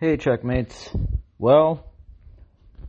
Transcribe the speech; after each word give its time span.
Hey, 0.00 0.16
checkmates. 0.16 0.96
Well, 1.40 1.84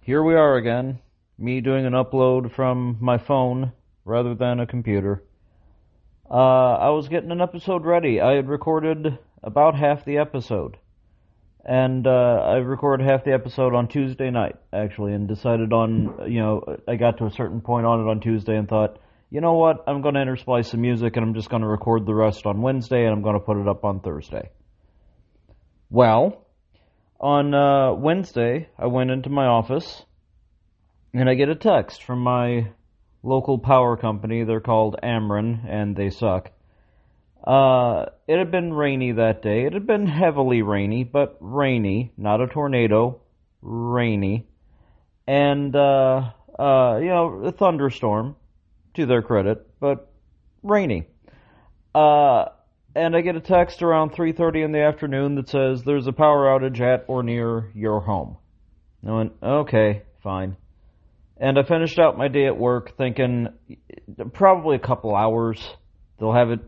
here 0.04 0.22
we 0.22 0.36
are 0.36 0.58
again. 0.58 1.00
Me 1.40 1.60
doing 1.60 1.88
an 1.88 1.94
upload 1.94 2.54
from 2.54 2.98
my 3.02 3.18
phone 3.18 3.72
rather 4.06 4.36
than 4.36 4.60
a 4.60 4.68
computer. 4.68 5.24
Uh, 6.30 6.36
I 6.36 6.90
was 6.90 7.10
getting 7.10 7.32
an 7.32 7.42
episode 7.42 7.84
ready. 7.84 8.22
I 8.22 8.34
had 8.34 8.48
recorded 8.48 9.18
about 9.42 9.74
half 9.74 10.06
the 10.06 10.20
episode. 10.20 10.78
And, 11.66 12.06
uh, 12.06 12.12
I 12.12 12.58
recorded 12.58 13.08
half 13.08 13.24
the 13.24 13.34
episode 13.34 13.74
on 13.74 13.88
Tuesday 13.88 14.30
night, 14.30 14.58
actually, 14.72 15.14
and 15.14 15.28
decided 15.28 15.74
on, 15.74 16.30
you 16.32 16.42
know, 16.42 16.78
I 16.88 16.96
got 16.96 17.18
to 17.18 17.26
a 17.26 17.32
certain 17.32 17.62
point 17.62 17.88
on 17.88 18.02
it 18.02 18.08
on 18.08 18.20
Tuesday 18.20 18.56
and 18.56 18.70
thought, 18.70 19.00
you 19.32 19.42
know 19.42 19.54
what, 19.54 19.84
I'm 19.88 20.04
gonna 20.04 20.24
intersplice 20.24 20.68
some 20.68 20.82
music 20.82 21.18
and 21.18 21.26
I'm 21.26 21.34
just 21.34 21.50
gonna 21.50 21.68
record 21.68 22.06
the 22.06 22.14
rest 22.14 22.46
on 22.46 22.62
Wednesday 22.62 23.04
and 23.04 23.14
I'm 23.14 23.24
gonna 23.24 23.40
put 23.40 23.58
it 23.58 23.68
up 23.68 23.84
on 23.84 24.00
Thursday. 24.00 24.52
Well, 25.90 26.46
on 27.20 27.54
uh, 27.54 27.94
Wednesday, 27.94 28.70
I 28.78 28.88
went 28.88 29.12
into 29.12 29.30
my 29.30 29.46
office 29.46 30.06
and 31.14 31.30
I 31.30 31.34
get 31.34 31.50
a 31.50 31.56
text 31.56 32.04
from 32.04 32.20
my 32.20 32.68
local 33.24 33.58
power 33.58 33.98
company. 33.98 34.44
They're 34.44 34.62
called 34.62 34.96
Ameren 35.04 35.66
and 35.68 35.96
they 35.96 36.10
suck. 36.10 36.52
Uh, 37.44 38.06
it 38.28 38.38
had 38.38 38.52
been 38.52 38.74
rainy 38.74 39.14
that 39.14 39.42
day. 39.42 39.66
It 39.66 39.74
had 39.74 39.88
been 39.88 40.08
heavily 40.08 40.62
rainy, 40.62 41.04
but 41.04 41.38
rainy, 41.40 42.12
not 42.18 42.42
a 42.42 42.48
tornado, 42.48 43.22
rainy. 43.62 44.46
And, 45.28 45.76
uh, 45.76 46.32
uh, 46.58 47.00
you 47.02 47.08
know, 47.08 47.42
a 47.46 47.52
thunderstorm, 47.52 48.36
to 48.96 49.06
their 49.06 49.22
credit, 49.22 49.68
but 49.80 50.12
rainy. 50.64 51.08
Uh, 51.94 52.46
and 52.96 53.16
I 53.16 53.22
get 53.22 53.36
a 53.36 53.42
text 53.42 53.82
around 53.82 54.14
3.30 54.14 54.66
in 54.66 54.72
the 54.72 54.82
afternoon 54.82 55.36
that 55.36 55.50
says 55.50 55.84
there's 55.84 56.08
a 56.08 56.12
power 56.12 56.48
outage 56.48 56.82
at 56.82 57.06
or 57.08 57.24
near 57.24 57.72
your 57.76 58.02
home. 58.02 58.38
I 59.08 59.12
went, 59.12 59.34
okay, 59.42 60.04
fine. 60.24 60.58
And 61.38 61.58
I 61.58 61.64
finished 61.64 62.00
out 62.00 62.18
my 62.18 62.28
day 62.28 62.48
at 62.48 62.58
work 62.58 62.98
thinking 62.98 63.48
probably 64.34 64.76
a 64.76 64.80
couple 64.80 65.16
hours 65.16 65.60
they'll 66.20 66.34
have 66.34 66.50
it 66.50 66.60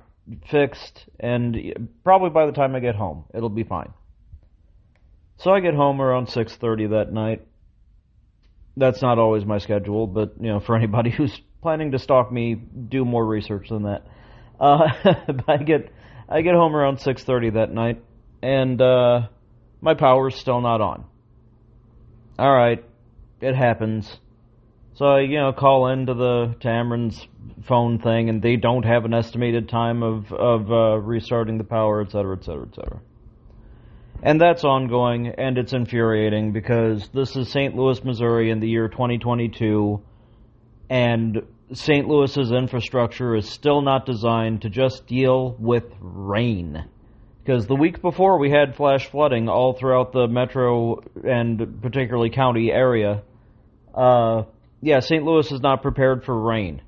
fixed 0.50 1.06
and 1.20 1.90
probably 2.04 2.30
by 2.30 2.46
the 2.46 2.54
time 2.54 2.76
I 2.76 2.80
get 2.80 2.96
home 2.96 3.26
it'll 3.34 3.50
be 3.50 3.64
fine. 3.64 3.94
So 5.38 5.52
I 5.52 5.60
get 5.60 5.74
home 5.74 6.00
around 6.00 6.28
6:30 6.28 6.92
that 6.92 7.12
night. 7.12 7.42
That's 8.78 9.02
not 9.02 9.18
always 9.18 9.44
my 9.44 9.58
schedule, 9.58 10.08
but 10.08 10.36
you 10.40 10.48
know, 10.48 10.60
for 10.60 10.76
anybody 10.78 11.10
who's 11.10 11.42
planning 11.62 11.92
to 11.92 12.00
stalk 12.00 12.32
me, 12.32 12.56
do 12.56 13.04
more 13.04 13.26
research 13.26 13.70
than 13.70 13.84
that. 13.84 14.06
Uh, 14.60 14.88
I 15.48 15.58
get 15.58 15.92
I 16.32 16.42
get 16.44 16.56
home 16.56 16.74
around 16.74 17.00
6:30 17.00 17.56
that 17.56 17.74
night, 17.74 18.02
and 18.42 18.82
uh, 18.82 19.28
my 19.82 19.96
power's 19.96 20.36
still 20.36 20.62
not 20.62 20.80
on. 20.80 21.04
All 22.40 22.54
right, 22.54 22.84
it 23.42 23.54
happens. 23.54 24.18
So 24.94 25.06
I, 25.08 25.20
you 25.22 25.38
know, 25.38 25.52
call 25.52 25.88
into 25.88 26.14
the 26.14 26.56
Ameren's 26.64 27.28
phone 27.64 28.00
thing, 28.00 28.30
and 28.30 28.42
they 28.42 28.56
don't 28.56 28.86
have 28.86 29.04
an 29.04 29.14
estimated 29.14 29.68
time 29.68 30.04
of 30.04 30.32
of 30.32 30.72
uh, 30.72 30.98
restarting 31.00 31.58
the 31.58 31.66
power, 31.66 32.02
et 32.02 32.12
cetera, 32.12 32.38
et 32.38 32.46
cetera, 32.46 32.66
et 32.66 32.76
cetera. 32.76 33.02
And 34.24 34.40
that's 34.40 34.64
ongoing, 34.64 35.28
and 35.28 35.58
it's 35.58 35.74
infuriating 35.74 36.54
because 36.54 37.10
this 37.10 37.36
is 37.36 37.52
St. 37.52 37.76
Louis, 37.76 38.02
Missouri, 38.06 38.52
in 38.52 38.62
the 38.62 38.70
year 38.70 38.88
2022, 38.88 40.02
and 40.90 41.42
St. 41.74 42.06
Louis's 42.06 42.52
infrastructure 42.52 43.36
is 43.36 43.50
still 43.50 43.82
not 43.82 44.06
designed 44.06 44.64
to 44.64 44.70
just 44.70 45.08
deal 45.08 45.56
with 45.58 45.86
rain. 46.02 46.84
Because 47.44 47.66
the 47.66 47.76
week 47.76 48.02
before 48.02 48.38
we 48.40 48.52
had 48.52 48.76
flash 48.76 49.10
flooding 49.10 49.48
all 49.48 49.74
throughout 49.74 50.12
the 50.12 50.28
metro 50.28 51.02
and 51.24 51.82
particularly 51.82 52.30
county 52.30 52.72
area. 52.72 53.24
Uh, 53.96 54.44
yeah, 54.82 55.00
St. 55.00 55.24
Louis 55.24 55.50
is 55.50 55.62
not 55.62 55.82
prepared 55.82 56.26
for 56.26 56.38
rain. 56.38 56.82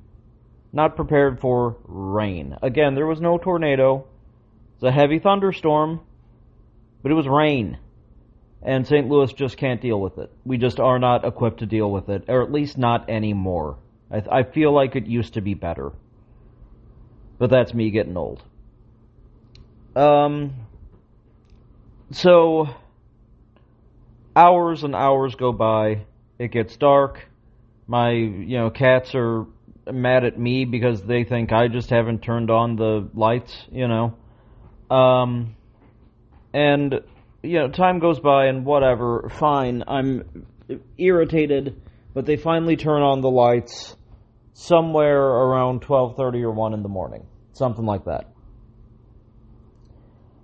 Not 0.73 0.97
prepared 0.97 1.39
for 1.39 1.77
rain. 1.85 2.57
Again, 2.61 2.95
there 2.95 3.07
was 3.07 3.21
no 3.21 3.37
tornado. 3.37 4.05
It's 4.75 4.83
a 4.83 4.91
heavy 4.91 5.19
thunderstorm, 5.19 6.01
but 7.01 7.11
it 7.11 7.15
was 7.15 7.27
rain. 7.27 7.77
And 8.61 8.85
St. 8.85 9.07
Louis 9.07 9.31
just 9.31 9.55
can't 9.55 9.81
deal 9.81 9.99
with 9.99 10.17
it. 10.17 10.31
We 10.43 10.57
just 10.57 10.79
are 10.79 10.99
not 10.99 11.25
equipped 11.25 11.59
to 11.59 11.65
deal 11.65 11.89
with 11.89 12.09
it, 12.09 12.25
or 12.27 12.43
at 12.43 12.51
least 12.51 12.77
not 12.77 13.09
anymore. 13.09 13.77
I, 14.11 14.39
I 14.39 14.43
feel 14.43 14.71
like 14.71 14.95
it 14.95 15.05
used 15.05 15.35
to 15.35 15.41
be 15.41 15.53
better. 15.53 15.91
But 17.37 17.49
that's 17.49 17.73
me 17.73 17.91
getting 17.91 18.17
old. 18.17 18.41
Um, 19.95 20.53
so, 22.11 22.69
hours 24.35 24.83
and 24.83 24.95
hours 24.95 25.35
go 25.35 25.51
by. 25.51 26.05
It 26.39 26.51
gets 26.51 26.77
dark. 26.77 27.27
My, 27.87 28.11
you 28.11 28.57
know, 28.57 28.69
cats 28.69 29.13
are 29.15 29.45
mad 29.91 30.23
at 30.23 30.39
me 30.39 30.65
because 30.65 31.01
they 31.03 31.23
think 31.23 31.51
I 31.51 31.67
just 31.67 31.89
haven't 31.89 32.23
turned 32.23 32.49
on 32.49 32.75
the 32.75 33.09
lights, 33.13 33.53
you 33.71 33.87
know. 33.87 34.15
Um, 34.89 35.55
and, 36.53 37.01
you 37.41 37.59
know, 37.59 37.69
time 37.69 37.99
goes 37.99 38.19
by 38.19 38.45
and 38.45 38.65
whatever, 38.65 39.29
fine. 39.29 39.83
I'm 39.87 40.47
irritated, 40.97 41.81
but 42.13 42.25
they 42.25 42.35
finally 42.35 42.75
turn 42.75 43.01
on 43.01 43.21
the 43.21 43.29
lights 43.29 43.95
somewhere 44.53 45.21
around 45.21 45.81
12:30 45.81 46.43
or 46.43 46.51
1 46.51 46.73
in 46.73 46.83
the 46.83 46.89
morning, 46.89 47.25
something 47.53 47.85
like 47.85 48.05
that. 48.05 48.29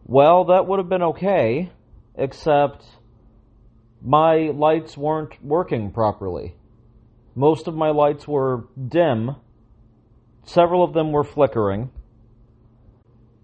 Well, 0.05 0.45
that 0.45 0.65
would 0.67 0.79
have 0.79 0.89
been 0.89 1.03
okay, 1.03 1.71
except 2.15 2.83
my 4.03 4.49
lights 4.55 4.97
weren't 4.97 5.43
working 5.43 5.91
properly. 5.91 6.55
Most 7.35 7.67
of 7.67 7.75
my 7.75 7.91
lights 7.91 8.27
were 8.27 8.67
dim. 8.87 9.35
Several 10.43 10.83
of 10.83 10.93
them 10.93 11.11
were 11.11 11.23
flickering. 11.23 11.91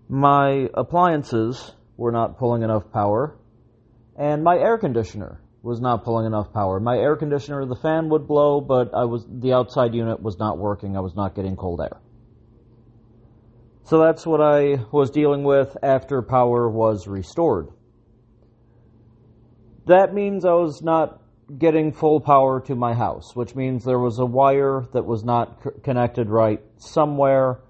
My 0.10 0.70
appliances 0.74 1.76
were 1.98 2.12
not 2.12 2.40
pulling 2.40 2.64
enough 2.64 2.92
power. 2.92 3.38
And 4.18 4.44
my 4.44 4.58
air 4.58 4.78
conditioner 4.78 5.42
was 5.66 5.82
not 5.82 6.04
pulling 6.04 6.28
enough 6.28 6.54
power. 6.54 6.80
My 6.80 6.96
air 6.96 7.16
conditioner, 7.16 7.66
the 7.66 7.76
fan 7.76 8.10
would 8.10 8.28
blow, 8.28 8.62
but 8.62 8.94
I 8.94 9.06
was 9.06 9.26
the 9.28 9.54
outside 9.54 9.96
unit 9.96 10.22
was 10.22 10.38
not 10.38 10.60
working. 10.60 10.96
I 10.96 11.00
was 11.00 11.16
not 11.16 11.34
getting 11.34 11.56
cold 11.56 11.82
air. 11.82 12.00
So 13.84 14.00
that's 14.00 14.28
what 14.28 14.42
I 14.42 14.80
was 14.92 15.10
dealing 15.10 15.44
with 15.44 15.76
after 15.82 16.22
power 16.22 16.70
was 16.70 17.08
restored. 17.08 17.70
That 19.88 20.14
means 20.14 20.46
I 20.46 20.54
was 20.54 20.84
not 20.84 21.20
getting 21.58 21.92
full 21.92 22.20
power 22.20 22.62
to 22.62 22.76
my 22.76 22.94
house, 22.94 23.36
which 23.36 23.56
means 23.56 23.84
there 23.84 24.00
was 24.00 24.20
a 24.20 24.26
wire 24.26 24.86
that 24.94 25.06
was 25.06 25.24
not 25.24 25.62
c- 25.64 25.70
connected 25.84 26.30
right 26.30 26.62
somewhere. 26.78 27.62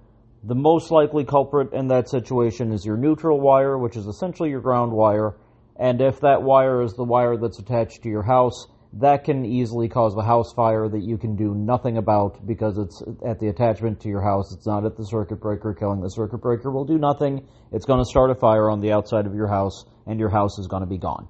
The 0.44 0.56
most 0.56 0.92
likely 0.92 1.24
culprit 1.24 1.72
in 1.72 1.88
that 1.88 2.10
situation 2.10 2.74
is 2.74 2.86
your 2.86 2.98
neutral 2.98 3.40
wire, 3.40 3.78
which 3.78 3.96
is 3.96 4.06
essentially 4.06 4.50
your 4.50 4.62
ground 4.62 4.92
wire, 4.92 5.36
and 5.78 6.02
if 6.02 6.22
that 6.22 6.42
wire 6.42 6.82
is 6.82 6.94
the 6.94 7.04
wire 7.04 7.38
that's 7.38 7.60
attached 7.60 8.04
to 8.04 8.10
your 8.10 8.24
house, 8.24 8.68
that 8.94 9.26
can 9.26 9.46
easily 9.46 9.90
cause 9.90 10.16
a 10.16 10.24
house 10.24 10.54
fire 10.54 10.88
that 10.88 11.02
you 11.04 11.18
can 11.18 11.36
do 11.36 11.54
nothing 11.54 11.98
about 11.98 12.46
because 12.48 12.78
it's 12.78 13.04
at 13.28 13.40
the 13.40 13.50
attachment 13.50 14.00
to 14.00 14.08
your 14.08 14.22
house. 14.22 14.54
It's 14.54 14.66
not 14.66 14.86
at 14.86 14.96
the 14.96 15.04
circuit 15.04 15.42
breaker. 15.42 15.74
Killing 15.74 16.00
the 16.00 16.10
circuit 16.10 16.38
breaker 16.38 16.72
will 16.72 16.86
do 16.86 16.98
nothing. 16.98 17.46
It's 17.74 17.86
going 17.86 18.00
to 18.00 18.06
start 18.06 18.32
a 18.32 18.36
fire 18.36 18.70
on 18.70 18.80
the 18.80 18.94
outside 18.94 19.26
of 19.26 19.36
your 19.36 19.48
house, 19.48 19.84
and 20.08 20.18
your 20.18 20.30
house 20.30 20.58
is 20.60 20.68
going 20.68 20.82
to 20.82 20.88
be 20.88 20.98
gone. 20.98 21.28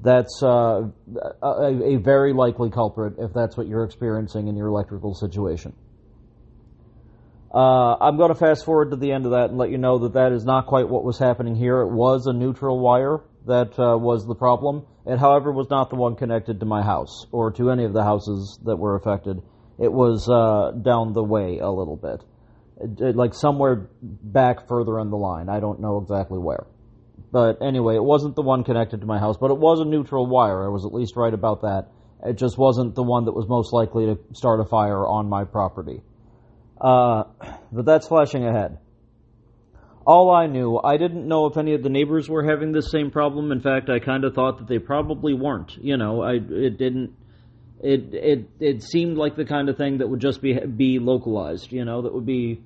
That's 0.00 0.42
uh, 0.42 0.88
a, 1.42 1.94
a 1.94 1.96
very 1.96 2.32
likely 2.32 2.70
culprit 2.70 3.14
if 3.18 3.32
that's 3.34 3.56
what 3.56 3.66
you're 3.66 3.84
experiencing 3.84 4.48
in 4.48 4.56
your 4.56 4.68
electrical 4.68 5.14
situation. 5.14 5.74
Uh, 7.52 7.96
I'm 8.00 8.16
going 8.16 8.30
to 8.30 8.34
fast 8.34 8.64
forward 8.64 8.90
to 8.90 8.96
the 8.96 9.12
end 9.12 9.26
of 9.26 9.32
that 9.32 9.50
and 9.50 9.58
let 9.58 9.70
you 9.70 9.78
know 9.78 9.98
that 10.00 10.14
that 10.14 10.32
is 10.32 10.44
not 10.44 10.66
quite 10.66 10.88
what 10.88 11.04
was 11.04 11.18
happening 11.18 11.54
here. 11.54 11.82
It 11.82 11.92
was 11.92 12.26
a 12.26 12.32
neutral 12.32 12.80
wire 12.80 13.20
that 13.46 13.78
uh, 13.78 13.96
was 13.98 14.26
the 14.26 14.34
problem. 14.34 14.86
It, 15.06 15.18
however, 15.18 15.52
was 15.52 15.68
not 15.70 15.90
the 15.90 15.96
one 15.96 16.16
connected 16.16 16.60
to 16.60 16.66
my 16.66 16.82
house 16.82 17.26
or 17.30 17.52
to 17.52 17.70
any 17.70 17.84
of 17.84 17.92
the 17.92 18.02
houses 18.02 18.58
that 18.64 18.76
were 18.76 18.96
affected. 18.96 19.42
It 19.78 19.92
was 19.92 20.28
uh, 20.28 20.72
down 20.80 21.12
the 21.12 21.22
way 21.22 21.58
a 21.58 21.70
little 21.70 21.96
bit, 21.96 22.22
it, 22.80 23.00
it, 23.00 23.16
like 23.16 23.34
somewhere 23.34 23.88
back 24.02 24.68
further 24.68 24.98
in 25.00 25.10
the 25.10 25.16
line. 25.16 25.48
I 25.48 25.60
don't 25.60 25.80
know 25.80 25.98
exactly 25.98 26.38
where. 26.38 26.66
But 27.32 27.60
anyway, 27.60 27.96
it 27.96 28.04
wasn't 28.04 28.36
the 28.36 28.42
one 28.42 28.62
connected 28.62 29.00
to 29.00 29.06
my 29.06 29.18
house, 29.18 29.36
but 29.36 29.50
it 29.50 29.58
was 29.58 29.80
a 29.80 29.84
neutral 29.84 30.26
wire. 30.26 30.64
I 30.64 30.68
was 30.68 30.84
at 30.84 30.94
least 30.94 31.16
right 31.16 31.34
about 31.34 31.62
that. 31.62 31.88
It 32.24 32.34
just 32.34 32.56
wasn't 32.56 32.94
the 32.94 33.02
one 33.02 33.24
that 33.24 33.32
was 33.32 33.48
most 33.48 33.72
likely 33.72 34.06
to 34.06 34.18
start 34.32 34.60
a 34.60 34.64
fire 34.64 35.04
on 35.06 35.28
my 35.28 35.44
property. 35.44 36.00
Uh, 36.80 37.24
but 37.72 37.84
that's 37.84 38.06
flashing 38.06 38.46
ahead 38.46 38.78
all 40.06 40.30
I 40.30 40.46
knew, 40.46 40.78
I 40.82 40.96
didn't 40.96 41.26
know 41.26 41.46
if 41.46 41.56
any 41.56 41.74
of 41.74 41.82
the 41.82 41.88
neighbors 41.88 42.28
were 42.28 42.44
having 42.44 42.72
the 42.72 42.82
same 42.82 43.10
problem. 43.10 43.52
In 43.52 43.60
fact, 43.60 43.88
I 43.88 43.98
kind 43.98 44.24
of 44.24 44.34
thought 44.34 44.58
that 44.58 44.68
they 44.68 44.78
probably 44.78 45.34
weren't. 45.34 45.76
You 45.80 45.96
know, 45.96 46.22
I 46.22 46.34
it 46.34 46.78
didn't. 46.78 47.16
It 47.80 48.14
it 48.14 48.50
it 48.60 48.82
seemed 48.82 49.16
like 49.16 49.36
the 49.36 49.44
kind 49.44 49.68
of 49.68 49.76
thing 49.76 49.98
that 49.98 50.08
would 50.08 50.20
just 50.20 50.42
be 50.42 50.58
be 50.58 50.98
localized. 50.98 51.72
You 51.72 51.84
know, 51.84 52.02
that 52.02 52.12
would 52.12 52.26
be 52.26 52.62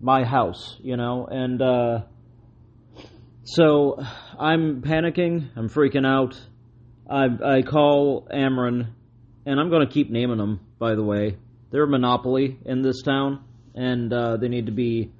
my 0.00 0.24
house. 0.24 0.76
You 0.80 0.96
know, 0.96 1.26
and 1.30 1.60
uh, 1.60 2.00
so 3.44 4.02
I'm 4.38 4.82
panicking. 4.82 5.50
I'm 5.56 5.68
freaking 5.68 6.06
out. 6.06 6.40
I 7.08 7.56
I 7.56 7.62
call 7.62 8.28
Ameren, 8.32 8.88
and 9.44 9.60
I'm 9.60 9.70
going 9.70 9.86
to 9.86 9.92
keep 9.92 10.10
naming 10.10 10.38
them. 10.38 10.60
By 10.78 10.94
the 10.94 11.02
way, 11.02 11.36
they're 11.70 11.84
a 11.84 11.88
monopoly 11.88 12.58
in 12.64 12.82
this 12.82 13.02
town, 13.02 13.44
and 13.74 14.12
uh, 14.12 14.36
they 14.36 14.48
need 14.48 14.66
to 14.66 14.72
be 14.72 15.10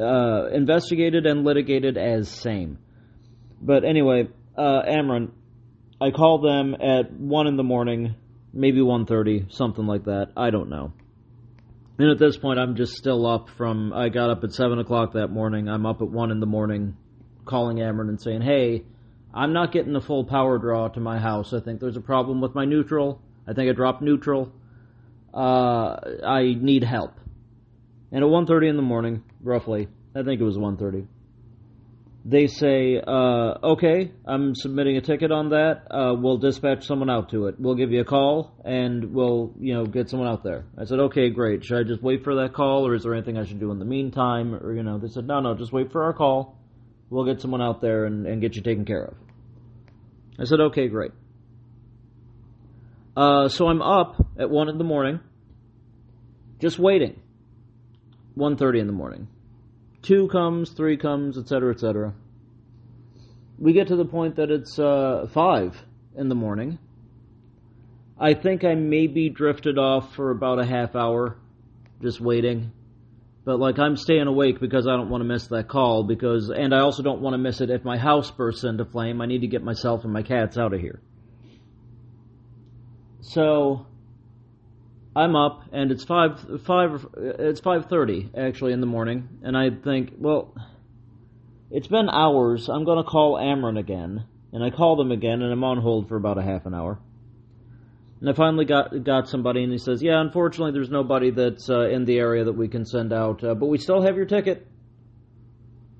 uh, 0.00 0.48
investigated 0.52 1.26
and 1.26 1.44
litigated 1.44 1.96
as 1.96 2.30
same. 2.30 2.78
But 3.60 3.84
anyway, 3.84 4.28
uh, 4.56 4.82
Ameren, 4.82 5.30
I 6.00 6.10
call 6.10 6.40
them 6.40 6.74
at 6.74 7.12
one 7.12 7.46
in 7.46 7.56
the 7.56 7.62
morning, 7.62 8.14
maybe 8.52 8.80
1.30, 8.80 9.52
something 9.52 9.86
like 9.86 10.04
that. 10.04 10.32
I 10.36 10.50
don't 10.50 10.68
know. 10.68 10.92
And 11.98 12.10
at 12.10 12.18
this 12.18 12.36
point, 12.36 12.58
I'm 12.58 12.76
just 12.76 12.92
still 12.92 13.26
up 13.26 13.48
from. 13.56 13.92
I 13.94 14.10
got 14.10 14.28
up 14.28 14.44
at 14.44 14.52
seven 14.52 14.78
o'clock 14.78 15.14
that 15.14 15.28
morning. 15.28 15.66
I'm 15.66 15.86
up 15.86 16.02
at 16.02 16.10
one 16.10 16.30
in 16.30 16.40
the 16.40 16.46
morning, 16.46 16.94
calling 17.46 17.78
Ameren 17.78 18.10
and 18.10 18.20
saying, 18.20 18.42
"Hey, 18.42 18.84
I'm 19.32 19.54
not 19.54 19.72
getting 19.72 19.94
the 19.94 20.02
full 20.02 20.24
power 20.24 20.58
draw 20.58 20.88
to 20.88 21.00
my 21.00 21.18
house. 21.18 21.54
I 21.54 21.60
think 21.60 21.80
there's 21.80 21.96
a 21.96 22.02
problem 22.02 22.42
with 22.42 22.54
my 22.54 22.66
neutral. 22.66 23.22
I 23.48 23.54
think 23.54 23.70
I 23.70 23.72
dropped 23.72 24.02
neutral. 24.02 24.52
Uh, 25.32 25.96
I 26.22 26.54
need 26.60 26.84
help." 26.84 27.12
And 28.12 28.22
at 28.24 28.30
1.30 28.30 28.70
in 28.70 28.76
the 28.76 28.82
morning, 28.82 29.22
roughly, 29.42 29.88
I 30.14 30.22
think 30.22 30.40
it 30.40 30.44
was 30.44 30.56
1.30, 30.56 31.06
they 32.28 32.48
say, 32.48 33.00
uh, 33.00 33.54
okay, 33.62 34.10
I'm 34.26 34.56
submitting 34.56 34.96
a 34.96 35.00
ticket 35.00 35.30
on 35.30 35.50
that. 35.50 35.86
Uh, 35.88 36.12
we'll 36.18 36.38
dispatch 36.38 36.84
someone 36.84 37.08
out 37.08 37.30
to 37.30 37.46
it. 37.46 37.54
We'll 37.56 37.76
give 37.76 37.92
you 37.92 38.00
a 38.00 38.04
call 38.04 38.52
and 38.64 39.14
we'll, 39.14 39.54
you 39.60 39.74
know, 39.74 39.86
get 39.86 40.10
someone 40.10 40.28
out 40.28 40.42
there. 40.42 40.64
I 40.76 40.86
said, 40.86 40.98
okay, 40.98 41.30
great. 41.30 41.64
Should 41.64 41.78
I 41.78 41.82
just 41.84 42.02
wait 42.02 42.24
for 42.24 42.34
that 42.42 42.52
call 42.52 42.84
or 42.84 42.96
is 42.96 43.04
there 43.04 43.14
anything 43.14 43.38
I 43.38 43.44
should 43.44 43.60
do 43.60 43.70
in 43.70 43.78
the 43.78 43.84
meantime? 43.84 44.56
Or, 44.56 44.74
you 44.74 44.82
know, 44.82 44.98
they 44.98 45.06
said, 45.06 45.24
no, 45.28 45.38
no, 45.38 45.54
just 45.54 45.72
wait 45.72 45.92
for 45.92 46.02
our 46.02 46.12
call. 46.12 46.58
We'll 47.10 47.26
get 47.26 47.40
someone 47.40 47.62
out 47.62 47.80
there 47.80 48.06
and, 48.06 48.26
and 48.26 48.40
get 48.40 48.56
you 48.56 48.62
taken 48.62 48.84
care 48.84 49.04
of. 49.04 49.14
I 50.40 50.44
said, 50.46 50.58
okay, 50.58 50.88
great. 50.88 51.12
Uh, 53.16 53.48
so 53.48 53.68
I'm 53.68 53.80
up 53.80 54.16
at 54.36 54.50
1 54.50 54.68
in 54.68 54.78
the 54.78 54.84
morning, 54.84 55.20
just 56.60 56.76
waiting. 56.76 57.20
1.30 58.36 58.80
in 58.80 58.86
the 58.86 58.92
morning 58.92 59.28
two 60.06 60.28
comes, 60.28 60.70
three 60.70 60.96
comes, 60.96 61.36
etc., 61.36 61.72
etc. 61.74 62.14
We 63.58 63.72
get 63.72 63.88
to 63.88 63.96
the 63.96 64.04
point 64.04 64.36
that 64.36 64.50
it's 64.50 64.78
uh, 64.78 65.26
five 65.32 65.76
in 66.14 66.28
the 66.28 66.34
morning. 66.34 66.78
I 68.18 68.34
think 68.34 68.64
I 68.64 68.74
maybe 68.74 69.28
drifted 69.28 69.78
off 69.78 70.14
for 70.14 70.30
about 70.30 70.58
a 70.58 70.64
half 70.64 70.94
hour, 70.94 71.36
just 72.00 72.20
waiting. 72.20 72.72
But 73.44 73.58
like 73.58 73.78
I'm 73.78 73.96
staying 73.96 74.26
awake 74.26 74.60
because 74.60 74.86
I 74.86 74.96
don't 74.96 75.10
want 75.10 75.22
to 75.22 75.26
miss 75.26 75.48
that 75.48 75.68
call 75.68 76.04
because, 76.04 76.50
and 76.50 76.74
I 76.74 76.80
also 76.80 77.02
don't 77.02 77.20
want 77.20 77.34
to 77.34 77.38
miss 77.38 77.60
it 77.60 77.70
if 77.70 77.84
my 77.84 77.98
house 77.98 78.30
bursts 78.30 78.64
into 78.64 78.84
flame. 78.84 79.20
I 79.20 79.26
need 79.26 79.40
to 79.40 79.46
get 79.46 79.62
myself 79.62 80.04
and 80.04 80.12
my 80.12 80.22
cats 80.22 80.56
out 80.56 80.72
of 80.72 80.80
here. 80.80 81.00
So 83.20 83.86
I'm 85.16 85.34
up 85.34 85.62
and 85.72 85.90
it's 85.90 86.04
five 86.04 86.60
five 86.64 87.06
it's 87.16 87.60
five 87.60 87.86
thirty 87.86 88.30
actually 88.36 88.74
in 88.74 88.80
the 88.80 88.86
morning, 88.86 89.40
and 89.42 89.56
I 89.56 89.70
think, 89.70 90.12
well, 90.18 90.54
it's 91.70 91.86
been 91.86 92.10
hours. 92.10 92.68
I'm 92.68 92.84
gonna 92.84 93.02
call 93.02 93.36
Ameren 93.36 93.78
again, 93.78 94.24
and 94.52 94.62
I 94.62 94.68
call 94.68 94.96
them 94.96 95.10
again, 95.10 95.40
and 95.40 95.50
I'm 95.50 95.64
on 95.64 95.78
hold 95.78 96.08
for 96.08 96.16
about 96.16 96.36
a 96.36 96.42
half 96.42 96.66
an 96.66 96.74
hour. 96.74 96.98
And 98.20 98.28
I 98.28 98.34
finally 98.34 98.66
got 98.66 99.04
got 99.04 99.26
somebody, 99.26 99.62
and 99.62 99.72
he 99.72 99.78
says, 99.78 100.02
"Yeah, 100.02 100.20
unfortunately, 100.20 100.72
there's 100.72 100.90
nobody 100.90 101.30
that's 101.30 101.70
uh, 101.70 101.88
in 101.88 102.04
the 102.04 102.18
area 102.18 102.44
that 102.44 102.52
we 102.52 102.68
can 102.68 102.84
send 102.84 103.14
out, 103.14 103.42
uh, 103.42 103.54
but 103.54 103.66
we 103.66 103.78
still 103.78 104.02
have 104.02 104.16
your 104.16 104.26
ticket." 104.26 104.66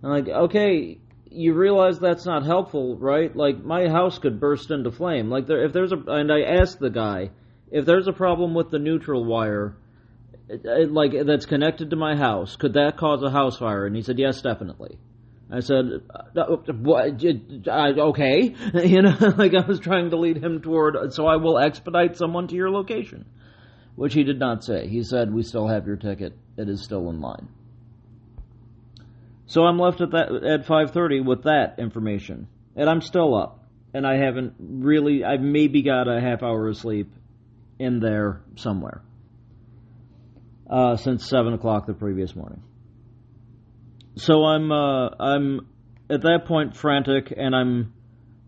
I'm 0.03 0.11
like, 0.11 0.29
"Okay, 0.29 0.99
you 1.31 1.55
realize 1.55 1.99
that's 1.99 2.27
not 2.27 2.45
helpful, 2.45 2.99
right? 2.99 3.35
Like 3.35 3.65
my 3.65 3.89
house 3.89 4.19
could 4.19 4.41
burst 4.41 4.71
into 4.71 4.91
flame. 4.91 5.31
Like 5.31 5.47
there, 5.47 5.65
if 5.65 5.73
there's 5.73 5.93
a," 5.93 5.97
and 5.97 6.31
I 6.31 6.43
asked 6.43 6.81
the 6.81 6.91
guy 6.91 7.31
if 7.71 7.85
there's 7.85 8.09
a 8.09 8.13
problem 8.13 8.55
with 8.55 8.71
the 8.71 8.79
neutral 8.79 9.25
wire, 9.25 9.77
it, 10.49 10.63
it, 10.65 10.93
like 10.93 11.13
that's 11.27 11.47
connected 11.47 11.91
to 11.91 11.97
my 11.97 12.17
house, 12.17 12.57
could 12.57 12.75
that 12.75 12.97
cause 12.97 13.23
a 13.23 13.31
house 13.31 13.59
fire? 13.59 13.87
And 13.87 13.97
he 13.97 14.03
said, 14.03 14.19
yes, 14.19 14.41
definitely. 14.41 14.99
I 15.51 15.61
said, 15.61 15.85
uh, 16.37 16.57
okay, 17.69 18.55
you 18.85 19.03
know, 19.03 19.17
like 19.37 19.55
I 19.55 19.67
was 19.67 19.79
trying 19.81 20.11
to 20.11 20.17
lead 20.17 20.43
him 20.43 20.61
toward, 20.61 21.13
so 21.13 21.27
I 21.27 21.37
will 21.37 21.59
expedite 21.59 22.17
someone 22.17 22.49
to 22.49 22.57
your 22.57 22.71
location, 22.71 23.27
which 23.95 24.15
he 24.15 24.25
did 24.25 24.39
not 24.39 24.65
say. 24.65 24.89
He 24.89 25.03
said, 25.03 25.33
we 25.33 25.43
still 25.43 25.69
have 25.69 25.87
your 25.87 25.97
ticket. 25.97 26.37
It 26.57 26.69
is 26.69 26.83
still 26.83 27.09
in 27.11 27.21
line. 27.21 27.49
So 29.47 29.63
I'm 29.63 29.79
left 29.79 30.01
at 30.01 30.11
that 30.11 30.33
at 30.33 30.67
5:30 30.67 31.25
with 31.25 31.45
that 31.45 31.79
information, 31.79 32.49
and 32.75 32.91
I'm 32.91 33.01
still 33.01 33.35
up, 33.35 33.65
and 33.95 34.05
I 34.05 34.17
haven't 34.17 34.55
really. 34.59 35.25
I've 35.25 35.41
maybe 35.41 35.83
got 35.83 36.09
a 36.09 36.21
half 36.21 36.43
hour 36.43 36.67
of 36.69 36.77
sleep, 36.77 37.13
in 37.79 38.01
there 38.01 38.43
somewhere 38.57 39.03
uh, 40.71 40.97
since 40.97 41.29
seven 41.29 41.55
o'clock 41.55 41.87
the 41.87 41.95
previous 41.95 42.35
morning. 42.35 42.63
So 44.17 44.45
I'm 44.45 44.73
uh, 44.73 45.09
I'm 45.21 45.69
at 46.11 46.23
that 46.23 46.45
point 46.47 46.77
frantic, 46.77 47.33
and 47.37 47.55
I'm 47.55 47.93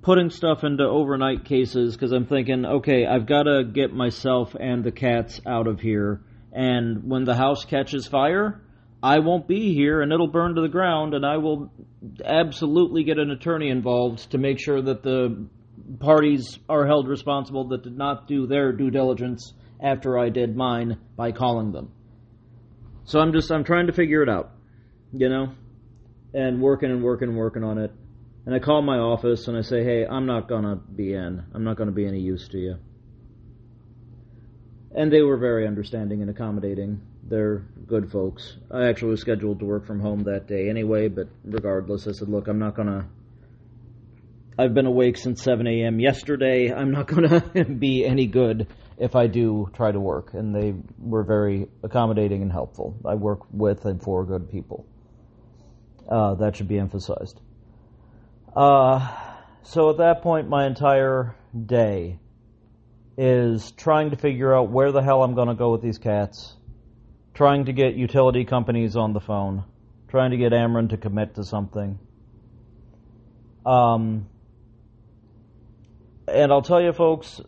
putting 0.03 0.31
stuff 0.31 0.65
into 0.65 0.85
overnight 0.85 1.45
cases 1.45 1.95
because 1.95 2.13
I'm 2.13 2.27
thinking, 2.27 2.65
okay, 2.65 3.05
I've 3.05 3.27
got 3.27 3.45
to 3.45 3.65
get 3.65 3.93
myself 3.93 4.55
and 4.59 4.83
the 4.83 4.93
cats 4.93 5.41
out 5.47 5.67
of 5.67 5.81
here, 5.81 6.23
and 6.53 7.09
when 7.09 7.25
the 7.25 7.35
house 7.35 7.65
catches 7.65 8.07
fire. 8.07 8.63
I 9.01 9.21
won't 9.21 9.47
be 9.47 9.75
here 9.75 10.03
and 10.03 10.13
it'll 10.13 10.27
burn 10.27 10.57
to 10.57 10.61
the 10.61 10.69
ground, 10.69 11.15
and 11.15 11.25
I 11.25 11.37
will 11.37 11.71
absolutely 12.25 13.05
get 13.05 13.17
an 13.19 13.31
attorney 13.31 13.69
involved 13.69 14.33
to 14.33 14.39
make 14.39 14.59
sure 14.59 14.83
that 14.83 15.05
the 15.05 15.47
parties 15.99 16.59
are 16.69 16.87
held 16.87 17.09
responsible 17.09 17.69
that 17.69 17.83
did 17.83 17.97
not 17.97 18.29
do 18.29 18.47
their 18.47 18.73
due 18.73 18.91
diligence 18.91 19.53
after 19.81 20.19
I 20.19 20.29
did 20.29 20.57
mine 20.57 20.99
by 21.17 21.33
calling 21.33 21.73
them. 21.73 21.93
So 23.05 23.21
I'm 23.21 23.33
just 23.33 23.51
I'm 23.51 23.65
trying 23.65 23.87
to 23.87 23.93
figure 23.93 24.23
it 24.23 24.29
out, 24.29 24.51
you 25.13 25.29
know, 25.29 25.53
and 26.35 26.61
working 26.61 26.91
and 26.91 27.03
working 27.03 27.29
and 27.29 27.39
working 27.39 27.65
on 27.65 27.79
it. 27.79 27.91
And 28.45 28.55
I 28.55 28.59
call 28.59 28.83
my 28.83 28.99
office 28.99 29.49
and 29.49 29.57
I 29.57 29.63
say, 29.63 29.85
"Hey, 29.85 30.07
I'm 30.07 30.27
not 30.27 30.49
gonna 30.49 30.77
be 30.77 31.15
in. 31.15 31.43
I'm 31.55 31.65
not 31.65 31.77
gonna 31.77 31.93
be 31.93 32.07
any 32.07 32.21
use 32.21 32.49
to 32.49 32.59
you." 32.59 32.77
And 34.95 35.13
they 35.13 35.23
were 35.23 35.37
very 35.37 35.67
understanding 35.67 36.23
and 36.23 36.31
accommodating. 36.31 37.01
They're 37.29 37.65
good 37.87 38.11
folks. 38.11 38.57
I 38.71 38.87
actually 38.87 39.11
was 39.11 39.21
scheduled 39.21 39.61
to 39.61 39.67
work 39.67 39.85
from 39.85 40.01
home 40.01 40.21
that 40.25 40.47
day 40.47 40.69
anyway, 40.69 41.09
but 41.09 41.29
regardless, 41.45 42.09
I 42.09 42.13
said, 42.13 42.29
"Look, 42.29 42.49
I'm 42.49 42.59
not 42.59 42.75
gonna 42.75 43.07
I've 44.61 44.75
been 44.75 44.87
awake 44.87 45.17
since 45.17 45.41
7 45.45 45.69
a.m. 45.69 46.01
yesterday. 46.01 46.73
I'm 46.73 46.91
not 46.91 47.07
going 47.07 47.29
to 47.55 47.65
be 47.65 48.05
any 48.05 48.27
good 48.27 48.67
if 48.99 49.15
I 49.15 49.29
do 49.29 49.71
try 49.73 49.93
to 49.93 50.01
work. 50.01 50.35
And 50.35 50.53
they 50.53 50.75
were 50.99 51.23
very 51.23 51.69
accommodating 51.85 52.43
and 52.43 52.51
helpful. 52.51 52.97
I 53.05 53.15
work 53.15 53.43
with 53.53 53.85
and 53.85 54.03
for 54.03 54.25
good 54.25 54.51
people. 54.51 54.85
Uh, 56.09 56.35
that 56.35 56.57
should 56.57 56.67
be 56.67 56.77
emphasized. 56.77 57.41
Uh, 58.57 59.17
so 59.63 59.91
at 59.91 59.99
that 59.99 60.23
point, 60.23 60.49
my 60.49 60.67
entire 60.67 61.37
day 61.67 62.19
is 63.17 63.71
trying 63.73 64.11
to 64.11 64.17
figure 64.17 64.53
out 64.53 64.71
where 64.71 64.91
the 64.91 65.03
hell 65.03 65.23
I'm 65.23 65.37
going 65.37 65.49
to 65.49 65.55
go 65.55 65.71
with 65.71 65.83
these 65.83 65.99
cats, 65.99 66.57
trying 67.33 67.67
to 67.67 67.73
get 67.73 67.95
utility 67.95 68.45
companies 68.45 68.97
on 68.97 69.13
the 69.13 69.21
phone, 69.21 69.63
trying 70.09 70.33
to 70.33 70.37
get 70.37 70.51
Ameren 70.51 70.91
to 70.91 70.97
commit 70.97 71.37
to 71.37 71.45
something. 71.45 72.01
Um, 73.65 74.27
and 76.33 76.53
I'll 76.53 76.63
tell 76.63 76.81
you, 76.81 76.93
folks, 76.93 77.41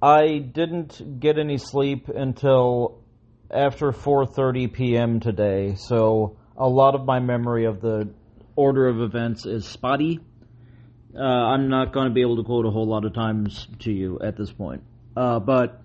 I 0.00 0.38
didn't 0.38 1.20
get 1.20 1.38
any 1.38 1.58
sleep 1.58 2.08
until 2.08 3.02
after 3.50 3.92
4:30 3.92 4.72
p.m. 4.72 5.20
today, 5.20 5.74
so 5.76 6.36
a 6.56 6.68
lot 6.68 6.94
of 6.94 7.04
my 7.04 7.20
memory 7.20 7.64
of 7.64 7.80
the 7.80 8.10
order 8.54 8.88
of 8.88 9.00
events 9.00 9.46
is 9.46 9.66
spotty. 9.66 10.20
Uh, 11.14 11.22
I'm 11.22 11.68
not 11.68 11.92
going 11.92 12.08
to 12.08 12.14
be 12.14 12.20
able 12.20 12.36
to 12.36 12.42
quote 12.42 12.66
a 12.66 12.70
whole 12.70 12.86
lot 12.86 13.04
of 13.04 13.14
times 13.14 13.66
to 13.80 13.92
you 13.92 14.18
at 14.20 14.36
this 14.36 14.52
point, 14.52 14.82
uh, 15.16 15.38
but 15.38 15.80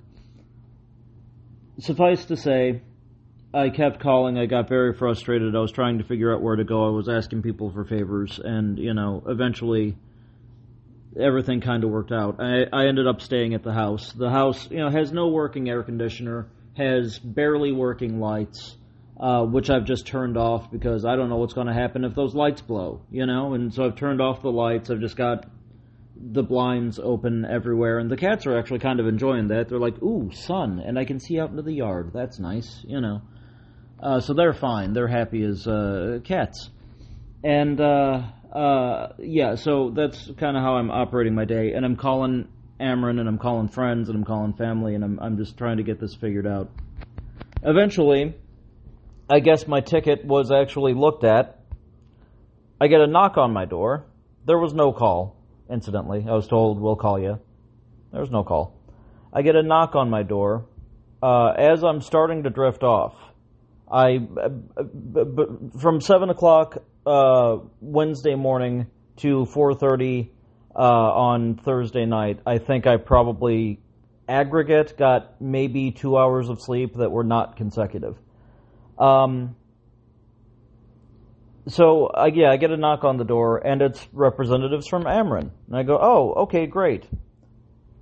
suffice 1.80 2.26
to 2.26 2.36
say, 2.36 2.82
I 3.54 3.70
kept 3.70 4.02
calling. 4.02 4.38
I 4.38 4.46
got 4.46 4.70
very 4.70 4.94
frustrated. 4.94 5.56
I 5.56 5.60
was 5.60 5.72
trying 5.72 5.98
to 6.00 6.04
figure 6.04 6.34
out 6.34 6.42
where 6.42 6.56
to 6.56 6.64
go. 6.64 6.86
I 6.86 6.90
was 6.90 7.10
asking 7.10 7.42
people 7.44 7.72
for 7.72 7.86
favors, 7.86 8.40
and 8.44 8.78
you 8.78 8.94
know, 8.94 9.24
eventually 9.28 9.96
everything 11.20 11.62
kind 11.62 11.84
of 11.84 11.90
worked 11.90 12.12
out. 12.12 12.40
I, 12.40 12.66
I 12.72 12.88
ended 12.88 13.08
up 13.08 13.22
staying 13.22 13.54
at 13.54 13.64
the 13.64 13.74
house. 13.74 14.14
The 14.14 14.30
house, 14.30 14.70
you 14.70 14.78
know, 14.78 14.90
has 14.90 15.12
no 15.12 15.28
working 15.30 15.70
air 15.70 15.84
conditioner, 15.84 16.48
has 16.78 17.20
barely 17.20 17.72
working 17.72 18.20
lights, 18.20 18.76
uh, 19.20 19.44
which 19.44 19.70
I've 19.70 19.86
just 19.86 20.08
turned 20.08 20.38
off 20.38 20.72
because 20.72 21.06
I 21.06 21.16
don't 21.16 21.30
know 21.30 21.38
what's 21.38 21.54
going 21.54 21.68
to 21.68 21.74
happen 21.74 22.04
if 22.04 22.16
those 22.16 22.34
lights 22.34 22.62
blow, 22.62 23.02
you 23.12 23.26
know. 23.26 23.54
And 23.54 23.74
so 23.74 23.86
I've 23.86 23.96
turned 23.96 24.22
off 24.22 24.42
the 24.42 24.52
lights. 24.52 24.90
I've 24.90 25.02
just 25.02 25.18
got 25.18 25.46
the 26.16 26.44
blinds 26.44 27.00
open 27.00 27.46
everywhere, 27.46 28.00
and 28.00 28.10
the 28.10 28.18
cats 28.18 28.46
are 28.46 28.58
actually 28.58 28.80
kind 28.80 29.00
of 29.00 29.08
enjoying 29.08 29.48
that. 29.48 29.70
They're 29.70 29.80
like, 29.80 30.02
"Ooh, 30.04 30.32
sun," 30.32 30.80
and 30.80 30.98
I 30.98 31.06
can 31.06 31.20
see 31.20 31.40
out 31.40 31.50
into 31.50 31.64
the 31.64 31.74
yard. 31.74 32.12
That's 32.14 32.40
nice, 32.40 32.84
you 32.88 33.02
know. 33.02 33.22
Uh, 34.02 34.20
so 34.20 34.34
they're 34.34 34.54
fine. 34.54 34.94
They're 34.94 35.08
happy 35.08 35.44
as 35.44 35.68
uh, 35.68 36.20
cats. 36.24 36.70
And 37.44 37.80
uh, 37.80 38.24
uh, 38.52 39.14
yeah, 39.20 39.56
so 39.56 39.92
that's 39.92 40.30
kind 40.38 40.58
of 40.58 40.64
how 40.64 40.76
I'm 40.76 40.92
operating 40.92 41.36
my 41.36 41.46
day, 41.46 41.74
and 41.74 41.86
I'm 41.86 41.96
calling 41.96 42.48
Ameren, 42.80 43.20
and 43.20 43.28
I'm 43.28 43.38
calling 43.38 43.68
friends, 43.68 44.10
and 44.10 44.18
I'm 44.18 44.26
calling 44.26 44.54
family, 44.54 44.96
and 44.96 45.04
I'm 45.04 45.20
I'm 45.20 45.38
just 45.38 45.58
trying 45.58 45.78
to 45.78 45.84
get 45.84 46.00
this 46.00 46.16
figured 46.16 46.48
out. 46.48 46.70
Eventually, 47.64 48.36
I 49.30 49.40
guess 49.40 49.68
my 49.68 49.80
ticket 49.82 50.26
was 50.26 50.52
actually 50.52 50.94
looked 50.94 51.24
at. 51.24 51.60
I 52.82 52.88
get 52.88 53.00
a 53.00 53.08
knock 53.08 53.38
on 53.38 53.54
my 53.54 53.66
door. 53.66 54.06
There 54.46 54.58
was 54.58 54.74
no 54.74 54.92
call, 54.92 55.38
incidentally. 55.70 56.26
I 56.28 56.34
was 56.34 56.48
told, 56.48 56.82
we'll 56.82 56.96
call 56.96 57.20
you. 57.20 57.40
There 58.12 58.20
was 58.20 58.32
no 58.32 58.44
call. 58.44 58.76
I 59.32 59.44
get 59.44 59.56
a 59.56 59.64
knock 59.64 59.96
on 59.96 60.10
my 60.10 60.24
door. 60.24 60.66
Uh, 61.22 61.52
as 61.52 61.84
I'm 61.84 62.02
starting 62.02 62.44
to 62.44 62.50
drift 62.50 62.82
off, 62.82 63.14
I, 63.92 64.20
from 65.82 66.00
7 66.00 66.30
o'clock 66.30 66.78
uh, 67.06 67.58
Wednesday 67.82 68.36
morning 68.36 68.88
to 69.18 69.46
4.30 69.54 70.30
uh, 70.74 70.80
on 70.80 71.58
Thursday 71.58 72.06
night, 72.06 72.40
I 72.46 72.58
think 72.58 72.88
I 72.88 72.98
probably 72.98 73.82
aggregate 74.30 74.98
got 74.98 75.42
maybe 75.42 75.92
two 75.92 76.18
hours 76.18 76.48
of 76.48 76.62
sleep 76.62 76.96
that 76.96 77.12
were 77.12 77.26
not 77.26 77.58
consecutive. 77.58 78.18
Um, 78.98 79.56
so 81.68 82.08
uh, 82.08 82.30
yeah, 82.34 82.50
I 82.52 82.58
get 82.58 82.72
a 82.72 82.78
knock 82.78 83.04
on 83.04 83.18
the 83.18 83.26
door, 83.26 83.58
and 83.58 83.82
it's 83.82 84.08
representatives 84.14 84.88
from 84.88 85.04
Ameren, 85.04 85.52
and 85.68 85.76
I 85.76 85.84
go, 85.84 85.98
"Oh, 86.02 86.44
okay, 86.44 86.66
great. 86.66 87.08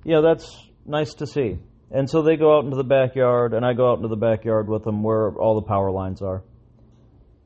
Yeah, 0.04 0.22
that's 0.22 0.70
nice 0.86 1.14
to 1.16 1.28
see." 1.28 1.58
And 1.92 2.10
so 2.10 2.22
they 2.22 2.38
go 2.38 2.58
out 2.58 2.66
into 2.66 2.78
the 2.78 2.84
backyard, 2.84 3.54
and 3.54 3.66
I 3.66 3.74
go 3.74 3.92
out 3.92 3.98
into 3.98 4.10
the 4.10 4.16
backyard 4.16 4.70
with 4.70 4.84
them 4.84 5.02
where 5.02 5.32
all 5.32 5.56
the 5.56 5.68
power 5.68 5.90
lines 5.92 6.22
are. 6.22 6.44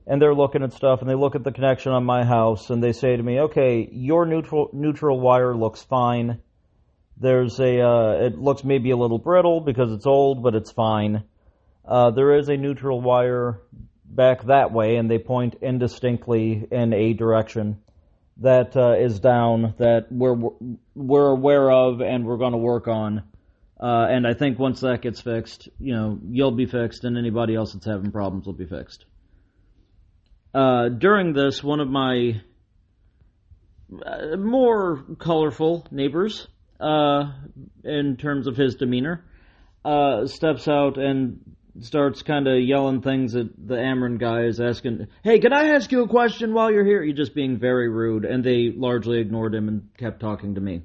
And 0.06 0.22
they're 0.22 0.36
looking 0.36 0.64
at 0.64 0.74
stuff, 0.74 1.02
and 1.02 1.10
they 1.10 1.16
look 1.16 1.36
at 1.36 1.46
the 1.46 1.52
connection 1.52 1.94
on 1.94 2.04
my 2.04 2.26
house, 2.26 2.70
and 2.70 2.84
they 2.84 2.92
say 2.92 3.16
to 3.16 3.24
me, 3.24 3.40
"Okay, 3.40 3.88
your 3.92 4.26
neutral 4.26 4.70
neutral 4.74 5.20
wire 5.20 5.56
looks 5.56 5.82
fine. 5.82 6.40
There's 7.18 7.58
a, 7.60 7.80
uh, 7.80 8.26
it 8.26 8.38
looks 8.38 8.66
maybe 8.66 8.92
a 8.92 8.98
little 8.98 9.20
brittle 9.20 9.62
because 9.62 9.94
it's 9.94 10.06
old, 10.06 10.44
but 10.44 10.56
it's 10.56 10.72
fine. 10.72 11.24
Uh, 11.86 12.12
there 12.12 12.38
is 12.38 12.50
a 12.50 12.58
neutral 12.58 13.00
wire 13.00 13.62
back 14.04 14.44
that 14.46 14.74
way, 14.74 14.98
and 14.98 15.10
they 15.10 15.20
point 15.20 15.56
indistinctly 15.62 16.68
in 16.70 16.94
a 16.94 17.14
direction 17.14 17.78
that 18.38 18.76
uh, 18.76 18.94
is 18.94 19.20
down 19.20 19.76
that 19.78 20.08
we're 20.12 20.36
we're 20.96 21.30
aware 21.30 21.72
of 21.72 22.02
and 22.02 22.26
we're 22.26 22.38
going 22.38 22.52
to 22.52 22.58
work 22.58 22.88
on. 22.88 23.24
Uh, 23.80 24.06
and 24.10 24.28
I 24.28 24.34
think 24.34 24.60
once 24.60 24.82
that 24.82 25.02
gets 25.02 25.20
fixed, 25.22 25.68
you 25.80 25.94
know, 25.94 26.20
you'll 26.30 26.52
be 26.52 26.66
fixed, 26.66 27.04
and 27.04 27.18
anybody 27.18 27.56
else 27.56 27.74
that's 27.74 27.86
having 27.86 28.12
problems 28.12 28.46
will 28.46 28.54
be 28.54 28.66
fixed. 28.66 29.06
Uh, 30.54 30.90
during 30.90 31.34
this, 31.34 31.64
one 31.64 31.80
of 31.80 31.90
my 31.90 32.42
uh, 34.06 34.38
more 34.38 35.04
colorful 35.20 35.88
neighbors, 35.92 36.48
uh, 36.80 37.32
in 37.84 38.18
terms 38.18 38.48
of 38.48 38.56
his 38.56 38.76
demeanor, 38.76 39.26
uh, 39.84 40.28
steps 40.28 40.68
out 40.68 40.98
and 40.98 41.40
starts 41.80 42.22
kind 42.22 42.48
of 42.48 42.62
yelling 42.62 43.02
things 43.02 43.36
at 43.36 43.48
the 43.58 43.76
Ameren 43.76 44.20
guys, 44.20 44.60
asking, 44.60 45.08
"Hey, 45.24 45.40
can 45.40 45.54
I 45.54 45.70
ask 45.70 45.92
you 45.92 46.04
a 46.04 46.08
question 46.08 46.54
while 46.54 46.72
you're 46.72 46.86
here?" 46.86 47.02
You're 47.04 47.16
just 47.16 47.34
being 47.34 47.58
very 47.58 47.90
rude, 47.90 48.26
and 48.26 48.44
they 48.44 48.72
largely 48.72 49.20
ignored 49.20 49.56
him 49.56 49.68
and 49.68 49.90
kept 49.98 50.20
talking 50.20 50.56
to 50.56 50.62
me 50.62 50.84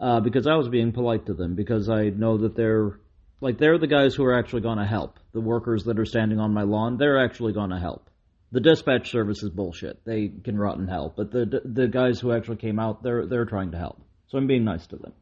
uh, 0.00 0.20
because 0.20 0.46
I 0.46 0.54
was 0.54 0.68
being 0.68 0.92
polite 0.92 1.26
to 1.26 1.34
them 1.34 1.54
because 1.54 1.88
I 1.88 2.10
know 2.10 2.38
that 2.38 2.56
they're 2.56 2.98
like 3.40 3.58
they're 3.58 3.78
the 3.78 3.86
guys 3.86 4.14
who 4.14 4.24
are 4.24 4.38
actually 4.38 4.62
going 4.62 4.78
to 4.78 4.86
help. 4.86 5.18
The 5.32 5.40
workers 5.40 5.84
that 5.84 5.98
are 5.98 6.06
standing 6.06 6.40
on 6.40 6.54
my 6.54 6.62
lawn, 6.62 6.96
they're 6.96 7.22
actually 7.22 7.52
going 7.52 7.70
to 7.70 7.78
help. 7.78 8.08
The 8.52 8.60
dispatch 8.60 9.10
service 9.10 9.42
is 9.42 9.50
bullshit. 9.50 10.04
They 10.04 10.28
can 10.28 10.58
rot 10.58 10.78
in 10.78 10.86
hell. 10.86 11.12
But 11.16 11.30
the 11.30 11.62
the 11.64 11.88
guys 11.88 12.20
who 12.20 12.32
actually 12.32 12.56
came 12.56 12.78
out, 12.78 13.02
they're 13.02 13.26
they're 13.26 13.44
trying 13.44 13.72
to 13.72 13.78
help. 13.78 14.00
So 14.28 14.38
I'm 14.38 14.46
being 14.46 14.64
nice 14.64 14.86
to 14.88 14.96
them. 14.96 15.12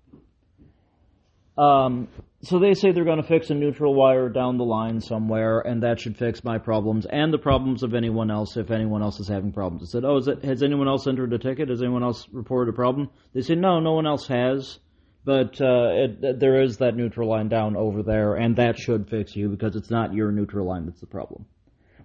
Um, 1.56 2.08
so 2.42 2.58
they 2.58 2.75
say 2.75 2.92
they're 2.92 3.04
going 3.04 3.23
to 3.23 3.28
fix 3.28 3.50
a 3.50 3.54
neutral 3.54 3.94
wire 3.94 4.28
down 4.28 4.58
the 4.58 4.64
line 4.64 5.00
somewhere, 5.00 5.61
and 5.61 5.82
that 5.82 6.00
should 6.00 6.16
fix 6.16 6.44
my 6.44 6.58
problems 6.58 7.06
and 7.06 7.32
the 7.32 7.38
problems 7.38 7.82
of 7.82 7.94
anyone 7.94 8.30
else 8.30 8.56
if 8.56 8.70
anyone 8.70 9.02
else 9.02 9.20
is 9.20 9.28
having 9.28 9.52
problems. 9.52 9.82
I 9.82 9.87
said, 9.90 10.04
"Oh, 10.04 10.18
it, 10.18 10.44
has 10.44 10.62
anyone 10.62 10.88
else 10.88 11.06
entered 11.06 11.32
a 11.32 11.38
ticket? 11.38 11.68
Has 11.68 11.80
anyone 11.80 12.02
else 12.02 12.26
reported 12.32 12.73
a 12.73 12.76
problem?" 12.76 13.08
They 13.32 13.40
said, 13.40 13.58
"No, 13.58 13.80
no 13.80 13.92
one 13.92 14.06
else 14.06 14.26
has." 14.28 14.78
But 15.25 15.58
uh, 15.58 15.88
it, 15.92 16.38
there 16.38 16.61
is 16.61 16.78
that 16.78 16.96
neutral 16.96 17.30
line 17.30 17.49
down 17.49 17.76
over 17.76 18.02
there, 18.02 18.34
and 18.34 18.56
that 18.56 18.78
should 18.78 19.08
fix 19.08 19.34
you 19.34 19.49
because 19.49 19.75
it's 19.75 19.90
not 19.90 20.12
your 20.12 20.30
neutral 20.30 20.66
line 20.66 20.84
that's 20.84 21.00
the 21.00 21.06
problem. 21.06 21.46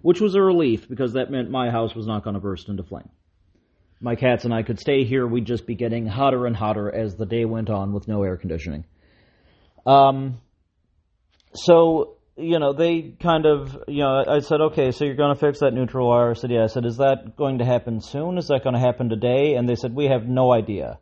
Which 0.00 0.22
was 0.22 0.34
a 0.34 0.40
relief 0.40 0.88
because 0.88 1.12
that 1.12 1.30
meant 1.30 1.50
my 1.50 1.70
house 1.70 1.94
was 1.94 2.06
not 2.06 2.24
going 2.24 2.32
to 2.34 2.40
burst 2.40 2.70
into 2.70 2.82
flame. 2.82 3.10
My 4.00 4.16
cats 4.16 4.46
and 4.46 4.54
I 4.54 4.62
could 4.62 4.80
stay 4.80 5.04
here. 5.04 5.26
We'd 5.26 5.44
just 5.44 5.66
be 5.66 5.74
getting 5.74 6.06
hotter 6.06 6.46
and 6.46 6.56
hotter 6.56 6.90
as 6.90 7.16
the 7.16 7.26
day 7.26 7.44
went 7.44 7.68
on 7.68 7.92
with 7.92 8.08
no 8.08 8.22
air 8.22 8.38
conditioning. 8.38 8.86
Um, 9.86 10.40
so 11.54 12.16
you 12.40 12.58
know, 12.58 12.72
they 12.72 13.14
kind 13.22 13.46
of, 13.46 13.84
you 13.86 14.02
know, 14.02 14.24
I 14.26 14.40
said, 14.40 14.60
okay, 14.60 14.90
so 14.92 15.04
you're 15.04 15.14
going 15.14 15.34
to 15.34 15.40
fix 15.40 15.60
that 15.60 15.72
neutral 15.72 16.08
wire. 16.08 16.30
I 16.30 16.34
said, 16.34 16.50
yeah. 16.50 16.64
I 16.64 16.66
said, 16.66 16.86
is 16.86 16.96
that 16.96 17.36
going 17.36 17.58
to 17.58 17.64
happen 17.64 18.00
soon? 18.00 18.38
Is 18.38 18.48
that 18.48 18.64
going 18.64 18.74
to 18.74 18.80
happen 18.80 19.08
today? 19.08 19.54
And 19.54 19.68
they 19.68 19.74
said, 19.74 19.94
we 19.94 20.06
have 20.06 20.26
no 20.26 20.52
idea. 20.52 20.98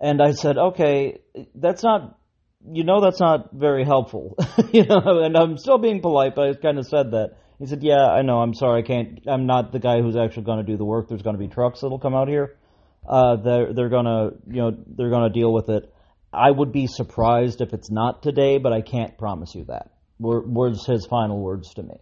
And 0.00 0.22
I 0.22 0.32
said, 0.32 0.56
okay, 0.56 1.20
that's 1.54 1.82
not, 1.82 2.18
you 2.70 2.84
know, 2.84 3.00
that's 3.00 3.20
not 3.20 3.52
very 3.52 3.84
helpful. 3.84 4.36
you 4.72 4.84
know, 4.84 5.22
and 5.22 5.36
I'm 5.36 5.58
still 5.58 5.78
being 5.78 6.00
polite, 6.00 6.34
but 6.34 6.48
I 6.48 6.54
kind 6.54 6.78
of 6.78 6.86
said 6.86 7.10
that. 7.12 7.36
He 7.58 7.66
said, 7.66 7.82
yeah, 7.82 8.06
I 8.06 8.22
know, 8.22 8.38
I'm 8.38 8.54
sorry, 8.54 8.84
I 8.84 8.86
can't, 8.86 9.20
I'm 9.26 9.46
not 9.46 9.72
the 9.72 9.80
guy 9.80 10.00
who's 10.00 10.16
actually 10.16 10.44
going 10.44 10.58
to 10.58 10.64
do 10.64 10.76
the 10.76 10.84
work. 10.84 11.08
There's 11.08 11.22
going 11.22 11.34
to 11.34 11.40
be 11.40 11.48
trucks 11.48 11.80
that'll 11.80 11.98
come 11.98 12.14
out 12.14 12.28
here. 12.28 12.56
Uh, 13.08 13.34
they're, 13.36 13.72
they're 13.72 13.88
going 13.88 14.04
to, 14.04 14.30
you 14.46 14.60
know, 14.62 14.76
they're 14.86 15.10
going 15.10 15.32
to 15.32 15.36
deal 15.36 15.52
with 15.52 15.68
it. 15.68 15.92
I 16.32 16.50
would 16.50 16.72
be 16.72 16.86
surprised 16.86 17.60
if 17.60 17.72
it's 17.72 17.90
not 17.90 18.22
today, 18.22 18.58
but 18.58 18.72
I 18.72 18.82
can't 18.82 19.16
promise 19.16 19.54
you 19.54 19.64
that. 19.64 19.90
Was 20.18 20.84
his 20.84 21.06
final 21.06 21.40
words 21.40 21.72
to 21.74 21.82
me. 21.82 21.96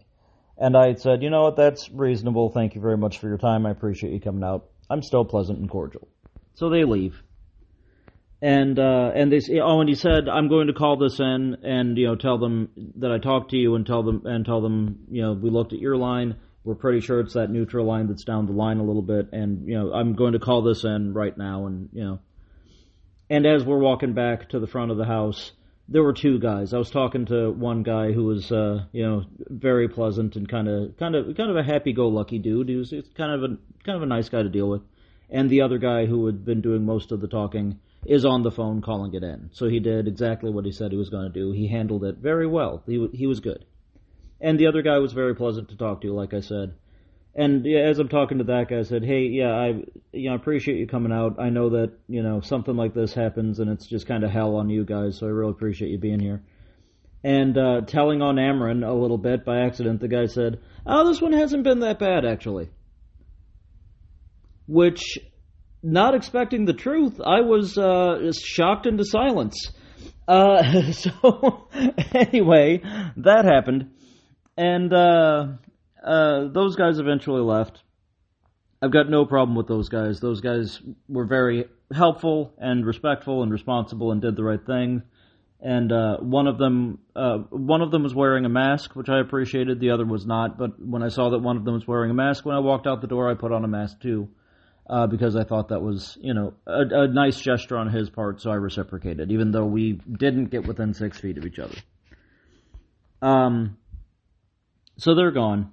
And 0.57 0.75
I 0.75 0.95
said, 0.95 1.21
you 1.21 1.29
know 1.29 1.43
what, 1.43 1.55
that's 1.55 1.89
reasonable. 1.91 2.49
Thank 2.49 2.73
you 2.75 2.81
very 2.81 2.97
much 2.97 3.19
for 3.19 3.27
your 3.27 3.37
time. 3.37 3.65
I 3.65 3.71
appreciate 3.71 4.11
you 4.11 4.19
coming 4.19 4.43
out. 4.43 4.65
I'm 4.89 5.03
still 5.03 5.23
pleasant 5.23 5.59
and 5.59 5.69
cordial. 5.69 6.07
So 6.55 6.69
they 6.69 6.83
leave. 6.83 7.21
And 8.41 8.77
uh, 8.77 9.11
and 9.15 9.31
they 9.31 9.39
oh, 9.59 9.79
and 9.79 9.89
he 9.89 9.95
said, 9.95 10.29
I'm 10.29 10.47
going 10.47 10.67
to 10.67 10.73
call 10.73 10.97
this 10.97 11.19
in 11.19 11.57
and 11.63 11.97
you 11.97 12.05
know 12.05 12.15
tell 12.15 12.37
them 12.37 12.69
that 12.97 13.11
I 13.11 13.17
talked 13.17 13.51
to 13.51 13.57
you 13.57 13.73
and 13.73 13.85
tell 13.85 14.03
them 14.03 14.23
and 14.25 14.45
tell 14.45 14.61
them 14.61 15.07
you 15.09 15.23
know 15.23 15.33
we 15.33 15.49
looked 15.49 15.73
at 15.73 15.79
your 15.79 15.97
line. 15.97 16.35
We're 16.63 16.75
pretty 16.75 16.99
sure 16.99 17.19
it's 17.19 17.33
that 17.33 17.49
neutral 17.49 17.87
line 17.87 18.07
that's 18.07 18.25
down 18.25 18.45
the 18.45 18.51
line 18.51 18.77
a 18.77 18.83
little 18.83 19.01
bit, 19.01 19.29
and 19.31 19.67
you 19.67 19.79
know 19.79 19.91
I'm 19.91 20.13
going 20.13 20.33
to 20.33 20.39
call 20.39 20.61
this 20.61 20.83
in 20.83 21.15
right 21.15 21.35
now, 21.35 21.65
and 21.65 21.89
you 21.93 22.03
know 22.03 22.19
and 23.29 23.45
as 23.45 23.63
we're 23.63 23.79
walking 23.79 24.13
back 24.13 24.49
to 24.49 24.59
the 24.59 24.67
front 24.67 24.91
of 24.91 24.97
the 24.97 25.05
house, 25.05 25.51
there 25.89 26.03
were 26.03 26.13
two 26.13 26.39
guys. 26.39 26.73
I 26.73 26.77
was 26.77 26.91
talking 26.91 27.25
to 27.27 27.51
one 27.51 27.83
guy 27.83 28.11
who 28.11 28.25
was, 28.25 28.51
uh, 28.51 28.85
you 28.91 29.03
know, 29.03 29.23
very 29.39 29.87
pleasant 29.87 30.35
and 30.35 30.47
kind 30.47 30.67
of, 30.67 30.97
kind 30.97 31.15
of, 31.15 31.35
kind 31.35 31.49
of 31.49 31.55
a 31.55 31.63
happy-go-lucky 31.63 32.39
dude. 32.39 32.69
He 32.69 32.75
was, 32.75 32.93
kind 33.15 33.31
of 33.31 33.43
a, 33.43 33.57
kind 33.85 33.95
of 33.95 34.03
a 34.03 34.07
nice 34.07 34.27
guy 34.29 34.43
to 34.43 34.49
deal 34.49 34.69
with. 34.69 34.81
And 35.29 35.49
the 35.49 35.61
other 35.61 35.77
guy 35.77 36.05
who 36.05 36.25
had 36.25 36.45
been 36.45 36.61
doing 36.61 36.85
most 36.85 37.11
of 37.11 37.21
the 37.21 37.27
talking 37.27 37.79
is 38.05 38.25
on 38.25 38.43
the 38.43 38.51
phone 38.51 38.81
calling 38.81 39.13
it 39.13 39.23
in. 39.23 39.49
So 39.53 39.67
he 39.67 39.79
did 39.79 40.07
exactly 40.07 40.49
what 40.51 40.65
he 40.65 40.71
said 40.71 40.91
he 40.91 40.97
was 40.97 41.09
going 41.09 41.31
to 41.31 41.39
do. 41.39 41.51
He 41.51 41.67
handled 41.67 42.03
it 42.03 42.17
very 42.17 42.47
well. 42.47 42.83
He 42.85 43.07
he 43.13 43.27
was 43.27 43.39
good. 43.39 43.65
And 44.39 44.59
the 44.59 44.67
other 44.67 44.81
guy 44.81 44.99
was 44.99 45.13
very 45.13 45.35
pleasant 45.35 45.69
to 45.69 45.77
talk 45.77 46.01
to, 46.01 46.13
like 46.13 46.33
I 46.33 46.41
said. 46.41 46.75
And 47.37 47.67
yeah, 47.67 47.81
as 47.81 47.99
I'm 47.99 48.09
talking 48.09 48.39
to 48.39 48.45
that 48.45 48.67
guy, 48.67 48.79
I 48.79 48.81
said, 48.81 49.05
"Hey, 49.05 49.27
yeah, 49.27 49.51
I 49.51 49.83
you 50.11 50.29
know 50.29 50.35
appreciate 50.35 50.79
you 50.79 50.87
coming 50.87 51.11
out. 51.11 51.39
I 51.39 51.49
know 51.51 51.69
that 51.69 51.93
you 52.07 52.23
know 52.23 52.41
something 52.41 52.75
like 52.75 52.95
this 52.95 53.13
happens, 53.13 53.59
and 53.59 53.69
it's 53.69 53.85
just 53.85 54.07
kind 54.07 54.23
of 54.23 54.31
hell 54.31 54.55
on 54.55 54.71
you 54.71 54.83
guys. 54.83 55.19
So 55.19 55.27
I 55.27 55.29
really 55.29 55.51
appreciate 55.51 55.91
you 55.91 55.99
being 55.99 56.19
here." 56.19 56.41
And 57.23 57.55
uh, 57.55 57.81
telling 57.81 58.23
on 58.23 58.37
Ameren 58.37 58.83
a 58.83 58.91
little 58.91 59.19
bit 59.19 59.45
by 59.45 59.59
accident, 59.59 60.01
the 60.01 60.07
guy 60.07 60.25
said, 60.25 60.61
"Oh, 60.83 61.07
this 61.07 61.21
one 61.21 61.33
hasn't 61.33 61.63
been 61.63 61.81
that 61.81 61.99
bad 61.99 62.25
actually." 62.25 62.69
Which, 64.65 65.19
not 65.83 66.15
expecting 66.15 66.65
the 66.65 66.73
truth, 66.73 67.21
I 67.23 67.41
was 67.41 67.77
uh, 67.77 68.31
shocked 68.33 68.87
into 68.87 69.05
silence. 69.05 69.71
Uh, 70.27 70.91
so 70.91 71.67
anyway, 72.15 72.81
that 73.17 73.45
happened, 73.45 73.91
and 74.57 74.91
uh, 76.03 76.47
those 76.47 76.75
guys 76.75 76.99
eventually 76.99 77.41
left. 77.41 77.81
I've 78.81 78.91
got 78.91 79.09
no 79.09 79.25
problem 79.25 79.55
with 79.55 79.67
those 79.67 79.89
guys. 79.89 80.19
Those 80.19 80.41
guys 80.41 80.79
were 81.09 81.25
very 81.25 81.65
helpful 81.93 82.53
and 82.57 82.85
respectful 82.85 83.41
and 83.41 83.51
responsible 83.51 84.11
and 84.11 84.21
did 84.21 84.35
the 84.35 84.43
right 84.43 84.63
thing. 84.63 85.01
And 85.59 85.91
uh, 85.91 86.17
one 86.17 86.45
of 86.45 86.59
them, 86.59 86.99
uh, 87.15 87.39
one 87.49 87.81
of 87.81 87.89
them 87.89 88.03
was 88.03 88.13
wearing 88.13 88.45
a 88.45 88.49
mask, 88.49 88.95
which 88.95 89.09
I 89.09 89.19
appreciated. 89.19 89.79
The 89.79 89.89
other 89.89 90.05
was 90.05 90.25
not. 90.25 90.59
But 90.59 90.79
when 90.79 91.01
I 91.01 91.09
saw 91.09 91.31
that 91.31 91.39
one 91.39 91.57
of 91.57 91.65
them 91.65 91.73
was 91.73 91.87
wearing 91.87 92.11
a 92.11 92.13
mask, 92.13 92.45
when 92.45 92.55
I 92.55 92.59
walked 92.59 92.85
out 92.85 93.01
the 93.01 93.07
door, 93.07 93.29
I 93.29 93.33
put 93.33 93.51
on 93.51 93.65
a 93.65 93.67
mask 93.67 93.99
too, 93.99 94.29
uh, 94.87 95.07
because 95.07 95.35
I 95.35 95.43
thought 95.43 95.69
that 95.69 95.81
was, 95.81 96.15
you 96.21 96.35
know, 96.35 96.53
a, 96.67 96.81
a 96.81 97.07
nice 97.07 97.39
gesture 97.39 97.77
on 97.77 97.89
his 97.89 98.11
part. 98.11 98.39
So 98.41 98.51
I 98.51 98.55
reciprocated, 98.55 99.31
even 99.31 99.51
though 99.51 99.65
we 99.65 99.93
didn't 99.93 100.51
get 100.51 100.67
within 100.67 100.93
six 100.93 101.19
feet 101.19 101.39
of 101.39 101.45
each 101.45 101.57
other. 101.57 101.77
Um, 103.23 103.77
so 104.97 105.15
they're 105.15 105.31
gone. 105.31 105.71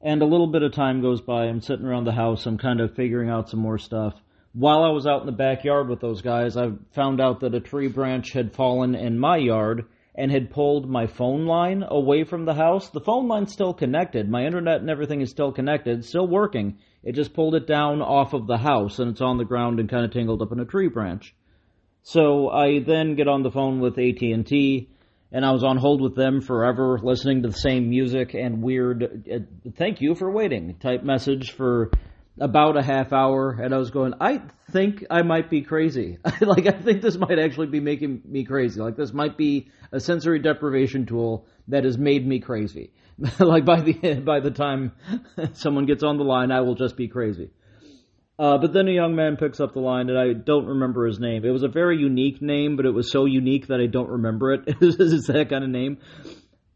And 0.00 0.22
a 0.22 0.26
little 0.26 0.46
bit 0.46 0.62
of 0.62 0.72
time 0.72 1.02
goes 1.02 1.20
by. 1.20 1.46
I'm 1.46 1.60
sitting 1.60 1.84
around 1.84 2.04
the 2.04 2.12
house. 2.12 2.46
I'm 2.46 2.58
kind 2.58 2.80
of 2.80 2.94
figuring 2.94 3.30
out 3.30 3.48
some 3.48 3.60
more 3.60 3.78
stuff. 3.78 4.14
While 4.52 4.82
I 4.82 4.90
was 4.90 5.06
out 5.06 5.20
in 5.20 5.26
the 5.26 5.32
backyard 5.32 5.88
with 5.88 6.00
those 6.00 6.22
guys, 6.22 6.56
I 6.56 6.70
found 6.92 7.20
out 7.20 7.40
that 7.40 7.54
a 7.54 7.60
tree 7.60 7.88
branch 7.88 8.32
had 8.32 8.54
fallen 8.54 8.94
in 8.94 9.18
my 9.18 9.36
yard 9.36 9.86
and 10.14 10.30
had 10.30 10.50
pulled 10.50 10.88
my 10.88 11.06
phone 11.06 11.46
line 11.46 11.84
away 11.86 12.24
from 12.24 12.44
the 12.44 12.54
house. 12.54 12.90
The 12.90 13.00
phone 13.00 13.28
line's 13.28 13.52
still 13.52 13.74
connected. 13.74 14.28
My 14.28 14.46
internet 14.46 14.80
and 14.80 14.90
everything 14.90 15.20
is 15.20 15.30
still 15.30 15.52
connected, 15.52 16.04
still 16.04 16.26
working. 16.26 16.78
It 17.02 17.12
just 17.12 17.34
pulled 17.34 17.54
it 17.54 17.66
down 17.66 18.00
off 18.00 18.34
of 18.34 18.46
the 18.46 18.58
house 18.58 18.98
and 18.98 19.12
it's 19.12 19.20
on 19.20 19.38
the 19.38 19.44
ground 19.44 19.80
and 19.80 19.88
kind 19.88 20.04
of 20.04 20.12
tangled 20.12 20.42
up 20.42 20.52
in 20.52 20.60
a 20.60 20.64
tree 20.64 20.88
branch. 20.88 21.34
So 22.02 22.48
I 22.48 22.80
then 22.80 23.16
get 23.16 23.28
on 23.28 23.42
the 23.42 23.50
phone 23.50 23.80
with 23.80 23.98
AT&T 23.98 24.88
and 25.30 25.44
I 25.44 25.52
was 25.52 25.64
on 25.64 25.76
hold 25.76 26.00
with 26.00 26.16
them 26.16 26.40
forever 26.40 26.98
listening 27.02 27.42
to 27.42 27.48
the 27.48 27.56
same 27.56 27.88
music 27.90 28.34
and 28.34 28.62
weird 28.62 29.26
uh, 29.32 29.38
thank 29.76 30.00
you 30.00 30.14
for 30.14 30.30
waiting 30.30 30.76
type 30.78 31.02
message 31.02 31.52
for 31.52 31.90
about 32.40 32.76
a 32.76 32.82
half 32.82 33.12
hour 33.12 33.50
and 33.50 33.74
I 33.74 33.78
was 33.78 33.90
going, 33.90 34.14
I 34.20 34.42
think 34.70 35.04
I 35.10 35.22
might 35.22 35.50
be 35.50 35.62
crazy. 35.62 36.18
like 36.40 36.66
I 36.66 36.72
think 36.72 37.02
this 37.02 37.16
might 37.16 37.38
actually 37.38 37.68
be 37.68 37.80
making 37.80 38.22
me 38.24 38.44
crazy. 38.44 38.80
Like 38.80 38.96
this 38.96 39.12
might 39.12 39.36
be 39.36 39.70
a 39.92 40.00
sensory 40.00 40.38
deprivation 40.38 41.06
tool 41.06 41.46
that 41.68 41.84
has 41.84 41.98
made 41.98 42.26
me 42.26 42.40
crazy. 42.40 42.92
like 43.38 43.64
by 43.64 43.80
the 43.80 43.92
by 44.24 44.40
the 44.40 44.50
time 44.50 44.92
someone 45.52 45.86
gets 45.86 46.02
on 46.02 46.18
the 46.18 46.24
line, 46.24 46.52
I 46.52 46.60
will 46.60 46.74
just 46.74 46.96
be 46.96 47.08
crazy. 47.08 47.50
Uh, 48.38 48.56
but 48.58 48.72
then 48.72 48.86
a 48.86 48.92
young 48.92 49.16
man 49.16 49.36
picks 49.36 49.58
up 49.58 49.74
the 49.74 49.80
line, 49.80 50.08
and 50.08 50.18
I 50.18 50.32
don't 50.32 50.66
remember 50.66 51.06
his 51.06 51.18
name. 51.18 51.44
It 51.44 51.50
was 51.50 51.64
a 51.64 51.68
very 51.68 51.98
unique 51.98 52.40
name, 52.40 52.76
but 52.76 52.86
it 52.86 52.92
was 52.92 53.10
so 53.10 53.24
unique 53.24 53.66
that 53.66 53.80
I 53.80 53.86
don't 53.86 54.08
remember 54.08 54.52
it. 54.52 54.62
it's 54.80 55.26
that 55.26 55.48
kind 55.50 55.64
of 55.64 55.70
name. 55.70 55.98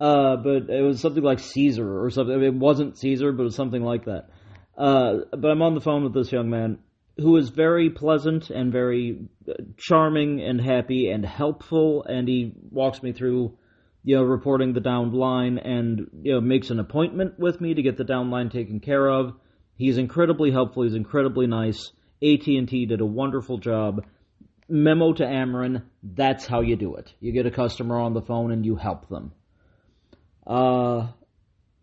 Uh, 0.00 0.36
but 0.36 0.68
it 0.68 0.82
was 0.82 1.00
something 1.00 1.22
like 1.22 1.38
Caesar 1.38 2.02
or 2.02 2.10
something. 2.10 2.42
It 2.42 2.54
wasn't 2.54 2.98
Caesar, 2.98 3.30
but 3.30 3.42
it 3.42 3.44
was 3.44 3.54
something 3.54 3.82
like 3.82 4.06
that. 4.06 4.30
Uh, 4.76 5.18
but 5.30 5.48
I'm 5.48 5.62
on 5.62 5.74
the 5.74 5.80
phone 5.80 6.02
with 6.02 6.14
this 6.14 6.32
young 6.32 6.50
man 6.50 6.78
who 7.16 7.36
is 7.36 7.50
very 7.50 7.90
pleasant 7.90 8.50
and 8.50 8.72
very 8.72 9.28
uh, 9.48 9.52
charming 9.76 10.40
and 10.40 10.60
happy 10.60 11.10
and 11.10 11.24
helpful, 11.24 12.04
and 12.04 12.26
he 12.26 12.52
walks 12.70 13.02
me 13.02 13.12
through, 13.12 13.56
you 14.02 14.16
know, 14.16 14.24
reporting 14.24 14.72
the 14.72 14.80
downed 14.80 15.14
line 15.14 15.58
and 15.58 16.08
you 16.22 16.32
know 16.32 16.40
makes 16.40 16.70
an 16.70 16.80
appointment 16.80 17.38
with 17.38 17.60
me 17.60 17.74
to 17.74 17.82
get 17.82 17.96
the 17.96 18.04
downed 18.04 18.32
line 18.32 18.48
taken 18.50 18.80
care 18.80 19.08
of. 19.08 19.34
He's 19.76 19.98
incredibly 19.98 20.50
helpful. 20.50 20.84
He's 20.84 20.94
incredibly 20.94 21.46
nice. 21.46 21.92
AT&T 22.22 22.86
did 22.86 23.00
a 23.00 23.06
wonderful 23.06 23.58
job. 23.58 24.04
Memo 24.68 25.12
to 25.12 25.24
Ameren, 25.24 25.82
that's 26.02 26.46
how 26.46 26.60
you 26.60 26.76
do 26.76 26.94
it. 26.94 27.12
You 27.20 27.32
get 27.32 27.46
a 27.46 27.50
customer 27.50 27.98
on 27.98 28.14
the 28.14 28.22
phone 28.22 28.52
and 28.52 28.64
you 28.64 28.76
help 28.76 29.08
them. 29.08 29.32
Uh, 30.46 31.08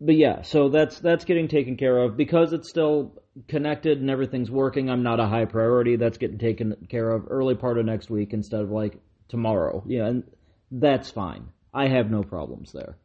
but 0.00 0.16
yeah, 0.16 0.42
so 0.42 0.70
that's 0.70 0.98
that's 0.98 1.24
getting 1.24 1.48
taken 1.48 1.76
care 1.76 1.98
of 1.98 2.16
because 2.16 2.52
it's 2.52 2.68
still 2.68 3.22
connected 3.48 4.00
and 4.00 4.10
everything's 4.10 4.50
working. 4.50 4.88
I'm 4.88 5.02
not 5.02 5.20
a 5.20 5.26
high 5.26 5.44
priority. 5.44 5.96
That's 5.96 6.18
getting 6.18 6.38
taken 6.38 6.74
care 6.88 7.10
of 7.10 7.26
early 7.28 7.54
part 7.54 7.78
of 7.78 7.84
next 7.84 8.10
week 8.10 8.32
instead 8.32 8.62
of 8.62 8.70
like 8.70 8.98
tomorrow. 9.28 9.84
Yeah, 9.86 10.06
and 10.06 10.24
that's 10.70 11.10
fine. 11.10 11.48
I 11.72 11.88
have 11.88 12.10
no 12.10 12.22
problems 12.22 12.72
there. 12.72 12.96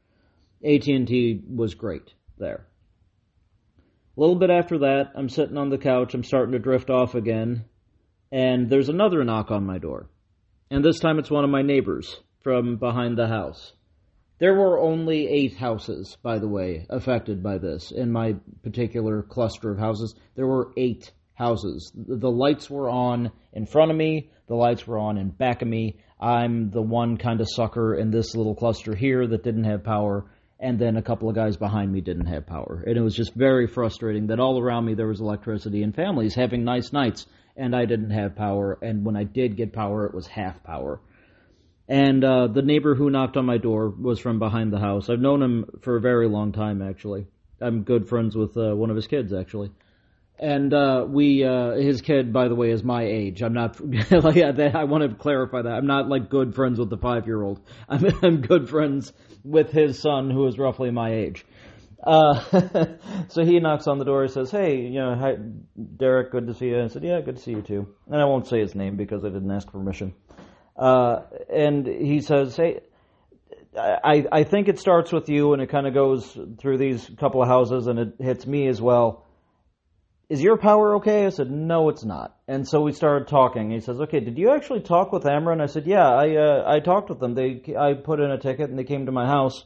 AT&T 0.63 1.43
was 1.47 1.75
great 1.75 2.13
there. 2.37 2.65
A 4.15 4.21
little 4.21 4.37
bit 4.37 4.49
after 4.49 4.77
that, 4.79 5.11
I'm 5.15 5.27
sitting 5.27 5.57
on 5.57 5.69
the 5.69 5.77
couch. 5.77 6.13
I'm 6.13 6.23
starting 6.23 6.53
to 6.53 6.59
drift 6.59 6.89
off 6.89 7.15
again, 7.15 7.65
and 8.31 8.69
there's 8.69 8.87
another 8.87 9.23
knock 9.25 9.51
on 9.51 9.65
my 9.65 9.77
door. 9.77 10.09
And 10.71 10.85
this 10.85 10.99
time 10.99 11.19
it's 11.19 11.29
one 11.29 11.43
of 11.43 11.49
my 11.49 11.63
neighbors 11.63 12.21
from 12.41 12.77
behind 12.77 13.17
the 13.17 13.27
house. 13.27 13.73
There 14.39 14.53
were 14.53 14.79
only 14.79 15.27
eight 15.27 15.55
houses, 15.55 16.17
by 16.21 16.39
the 16.39 16.47
way, 16.47 16.85
affected 16.89 17.43
by 17.43 17.57
this 17.57 17.91
in 17.91 18.11
my 18.11 18.35
particular 18.63 19.21
cluster 19.21 19.71
of 19.71 19.79
houses. 19.79 20.15
There 20.35 20.47
were 20.47 20.71
eight 20.77 21.11
houses. 21.33 21.91
The 21.95 22.31
lights 22.31 22.69
were 22.69 22.89
on 22.89 23.31
in 23.51 23.65
front 23.65 23.91
of 23.91 23.97
me, 23.97 24.29
the 24.47 24.55
lights 24.55 24.87
were 24.87 24.97
on 24.97 25.17
in 25.17 25.29
back 25.29 25.61
of 25.61 25.67
me. 25.67 25.97
I'm 26.19 26.69
the 26.69 26.81
one 26.81 27.17
kind 27.17 27.41
of 27.41 27.47
sucker 27.49 27.95
in 27.95 28.11
this 28.11 28.33
little 28.33 28.55
cluster 28.55 28.95
here 28.95 29.27
that 29.27 29.43
didn't 29.43 29.65
have 29.65 29.83
power, 29.83 30.25
and 30.59 30.79
then 30.79 30.97
a 30.97 31.01
couple 31.01 31.29
of 31.29 31.35
guys 31.35 31.57
behind 31.57 31.91
me 31.91 32.01
didn't 32.01 32.27
have 32.27 32.47
power. 32.47 32.83
And 32.85 32.97
it 32.97 33.01
was 33.01 33.15
just 33.15 33.33
very 33.33 33.67
frustrating 33.67 34.27
that 34.27 34.39
all 34.39 34.59
around 34.59 34.85
me 34.85 34.93
there 34.93 35.07
was 35.07 35.19
electricity 35.19 35.83
and 35.83 35.93
families 35.93 36.35
having 36.35 36.63
nice 36.63 36.93
nights, 36.93 37.25
and 37.57 37.75
I 37.75 37.85
didn't 37.85 38.11
have 38.11 38.35
power, 38.35 38.77
and 38.81 39.05
when 39.05 39.15
I 39.15 39.23
did 39.23 39.57
get 39.57 39.73
power, 39.73 40.05
it 40.05 40.13
was 40.13 40.27
half 40.27 40.63
power. 40.63 40.99
And 41.87 42.23
uh, 42.23 42.47
the 42.47 42.61
neighbor 42.61 42.95
who 42.95 43.09
knocked 43.09 43.37
on 43.37 43.45
my 43.45 43.57
door 43.57 43.89
was 43.89 44.19
from 44.19 44.39
behind 44.39 44.73
the 44.73 44.79
house. 44.79 45.09
I've 45.09 45.19
known 45.19 45.41
him 45.41 45.65
for 45.81 45.97
a 45.97 46.01
very 46.01 46.27
long 46.27 46.51
time, 46.51 46.81
actually. 46.81 47.27
I'm 47.61 47.83
good 47.83 48.09
friends 48.09 48.35
with 48.35 48.57
uh, 48.57 48.75
one 48.75 48.89
of 48.89 48.95
his 48.95 49.07
kids, 49.07 49.33
actually. 49.33 49.71
And 50.37 50.73
uh, 50.73 51.05
we, 51.07 51.45
uh, 51.45 51.75
his 51.75 52.01
kid, 52.01 52.33
by 52.33 52.49
the 52.49 52.55
way, 52.55 52.71
is 52.71 52.83
my 52.83 53.03
age. 53.03 53.41
I'm 53.41 53.53
not 53.53 53.79
like 54.11 54.37
I 54.37 54.83
want 54.83 55.09
to 55.09 55.15
clarify 55.17 55.61
that. 55.61 55.71
I'm 55.71 55.87
not 55.87 56.09
like 56.09 56.29
good 56.29 56.55
friends 56.55 56.77
with 56.77 56.89
the 56.89 56.97
five 56.97 57.25
year 57.25 57.41
old. 57.41 57.61
I'm, 57.89 58.05
I'm 58.21 58.41
good 58.41 58.69
friends 58.69 59.13
with 59.43 59.71
his 59.71 59.99
son, 59.99 60.29
who 60.29 60.45
is 60.47 60.57
roughly 60.57 60.91
my 60.91 61.13
age. 61.13 61.45
Uh, 62.03 62.39
so 63.29 63.43
he 63.45 63.59
knocks 63.59 63.87
on 63.87 63.97
the 63.97 64.05
door. 64.05 64.23
He 64.23 64.29
says, 64.29 64.51
"Hey, 64.51 64.81
you 64.81 64.99
know, 64.99 65.15
hi, 65.15 65.37
Derek, 65.97 66.31
good 66.31 66.47
to 66.47 66.53
see 66.53 66.67
you." 66.67 66.83
I 66.83 66.87
said, 66.87 67.03
"Yeah, 67.03 67.21
good 67.21 67.37
to 67.37 67.41
see 67.41 67.51
you 67.51 67.61
too." 67.61 67.87
And 68.07 68.21
I 68.21 68.25
won't 68.25 68.47
say 68.47 68.59
his 68.59 68.75
name 68.75 68.97
because 68.97 69.23
I 69.23 69.29
didn't 69.29 69.49
ask 69.49 69.71
permission. 69.71 70.13
Uh, 70.77 71.21
and 71.51 71.87
he 71.87 72.19
says, 72.19 72.55
"Hey, 72.55 72.81
I 73.75 74.25
I 74.31 74.43
think 74.43 74.67
it 74.67 74.79
starts 74.79 75.11
with 75.11 75.29
you, 75.29 75.53
and 75.53 75.61
it 75.61 75.67
kind 75.67 75.87
of 75.87 75.93
goes 75.93 76.37
through 76.59 76.77
these 76.77 77.09
couple 77.17 77.41
of 77.41 77.47
houses, 77.47 77.87
and 77.87 77.97
it 77.97 78.15
hits 78.19 78.45
me 78.45 78.67
as 78.67 78.81
well." 78.81 79.24
Is 80.27 80.41
your 80.41 80.57
power 80.57 80.95
okay? 80.95 81.25
I 81.25 81.29
said, 81.29 81.51
no, 81.51 81.89
it's 81.89 82.03
not. 82.03 82.35
And 82.47 82.67
so 82.67 82.81
we 82.81 82.93
started 82.93 83.27
talking. 83.27 83.69
He 83.69 83.79
says, 83.79 83.99
okay, 84.01 84.19
did 84.19 84.37
you 84.37 84.51
actually 84.51 84.81
talk 84.81 85.11
with 85.11 85.23
Ameren? 85.23 85.61
I 85.61 85.67
said, 85.67 85.85
yeah, 85.85 86.07
I 86.07 86.35
uh, 86.35 86.63
I 86.65 86.79
talked 86.79 87.09
with 87.09 87.19
them. 87.19 87.35
They 87.35 87.61
I 87.77 87.93
put 87.93 88.19
in 88.19 88.31
a 88.31 88.39
ticket 88.39 88.69
and 88.69 88.79
they 88.79 88.83
came 88.83 89.05
to 89.05 89.11
my 89.11 89.27
house, 89.27 89.65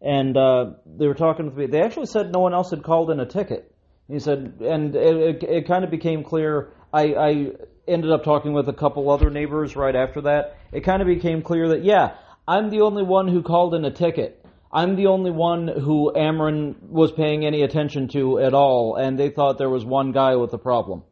and 0.00 0.34
uh, 0.36 0.70
they 0.86 1.06
were 1.06 1.14
talking 1.14 1.46
with 1.46 1.56
me. 1.56 1.66
They 1.66 1.82
actually 1.82 2.06
said 2.06 2.32
no 2.32 2.40
one 2.40 2.54
else 2.54 2.70
had 2.70 2.82
called 2.82 3.10
in 3.10 3.20
a 3.20 3.26
ticket. 3.26 3.74
He 4.08 4.18
said, 4.18 4.60
and 4.60 4.96
it, 4.96 5.42
it, 5.42 5.42
it 5.42 5.68
kind 5.68 5.84
of 5.84 5.90
became 5.90 6.24
clear. 6.24 6.72
I, 6.90 7.02
I 7.14 7.46
ended 7.86 8.10
up 8.10 8.24
talking 8.24 8.54
with 8.54 8.66
a 8.70 8.72
couple 8.72 9.10
other 9.10 9.28
neighbors 9.28 9.76
right 9.76 9.94
after 9.94 10.22
that. 10.22 10.56
It 10.72 10.84
kind 10.84 11.02
of 11.02 11.08
became 11.08 11.42
clear 11.42 11.68
that, 11.68 11.84
yeah, 11.84 12.14
I'm 12.46 12.70
the 12.70 12.80
only 12.80 13.02
one 13.02 13.28
who 13.28 13.42
called 13.42 13.74
in 13.74 13.84
a 13.84 13.90
ticket. 13.90 14.37
I'm 14.72 14.96
the 14.96 15.06
only 15.06 15.30
one 15.30 15.66
who 15.68 16.12
Ameren 16.14 16.82
was 16.82 17.12
paying 17.12 17.46
any 17.46 17.62
attention 17.62 18.08
to 18.08 18.38
at 18.38 18.54
all, 18.54 18.96
and 18.96 19.18
they 19.18 19.30
thought 19.30 19.58
there 19.58 19.70
was 19.70 19.84
one 19.84 20.12
guy 20.12 20.36
with 20.36 20.52
a 20.52 20.58
problem. 20.58 21.04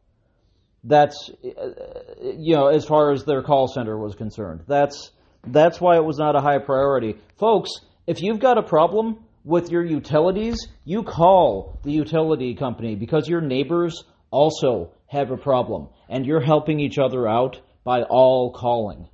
That's, 0.85 1.31
you 1.43 2.55
know, 2.55 2.69
as 2.69 2.85
far 2.85 3.13
as 3.13 3.25
their 3.25 3.43
call 3.43 3.67
center 3.69 3.99
was 3.99 4.15
concerned. 4.15 4.65
That's, 4.69 5.11
that's 5.47 5.81
why 5.81 5.97
it 5.97 6.05
was 6.05 6.19
not 6.19 6.37
a 6.37 6.41
high 6.41 6.59
priority. 6.59 7.17
Folks, 7.39 7.71
if 8.07 8.23
you've 8.23 8.41
got 8.41 8.59
a 8.59 8.63
problem 8.63 9.25
with 9.43 9.71
your 9.71 9.85
utilities, 9.85 10.69
you 10.85 11.03
call 11.03 11.81
the 11.83 11.93
utility 11.93 12.55
company 12.55 12.95
because 12.95 13.29
your 13.29 13.41
neighbors 13.41 14.05
also 14.31 14.93
have 15.07 15.31
a 15.31 15.37
problem 15.37 15.89
and 16.09 16.27
you're 16.27 16.45
helping 16.45 16.79
each 16.79 16.99
other 16.99 17.27
out 17.27 17.61
by 17.85 18.03
all 18.03 18.53
calling. 18.53 19.09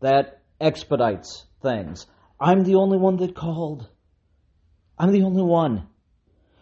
That 0.00 0.40
expedites 0.60 1.46
things. 1.62 2.06
I'm 2.40 2.64
the 2.64 2.76
only 2.76 2.98
one 2.98 3.16
that 3.18 3.34
called. 3.34 3.88
I'm 4.98 5.12
the 5.12 5.22
only 5.22 5.42
one. 5.42 5.88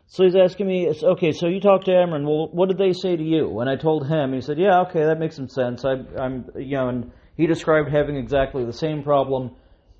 So 0.06 0.24
he's 0.24 0.36
asking 0.36 0.66
me, 0.66 0.88
okay, 1.02 1.32
so 1.32 1.48
you 1.48 1.60
talked 1.60 1.84
to 1.84 1.90
Ameren. 1.90 2.24
Well, 2.24 2.48
what 2.50 2.68
did 2.68 2.78
they 2.78 2.92
say 2.92 3.14
to 3.16 3.22
you? 3.22 3.60
And 3.60 3.68
I 3.68 3.76
told 3.76 4.08
him. 4.08 4.32
He 4.32 4.40
said, 4.40 4.58
yeah, 4.58 4.80
okay, 4.88 5.04
that 5.04 5.18
makes 5.18 5.36
some 5.36 5.48
sense. 5.48 5.84
I, 5.84 5.96
I'm, 6.18 6.46
you 6.56 6.76
know, 6.76 6.88
and 6.88 7.12
he 7.36 7.46
described 7.46 7.90
having 7.90 8.16
exactly 8.16 8.64
the 8.64 8.72
same 8.72 9.02
problem. 9.02 9.54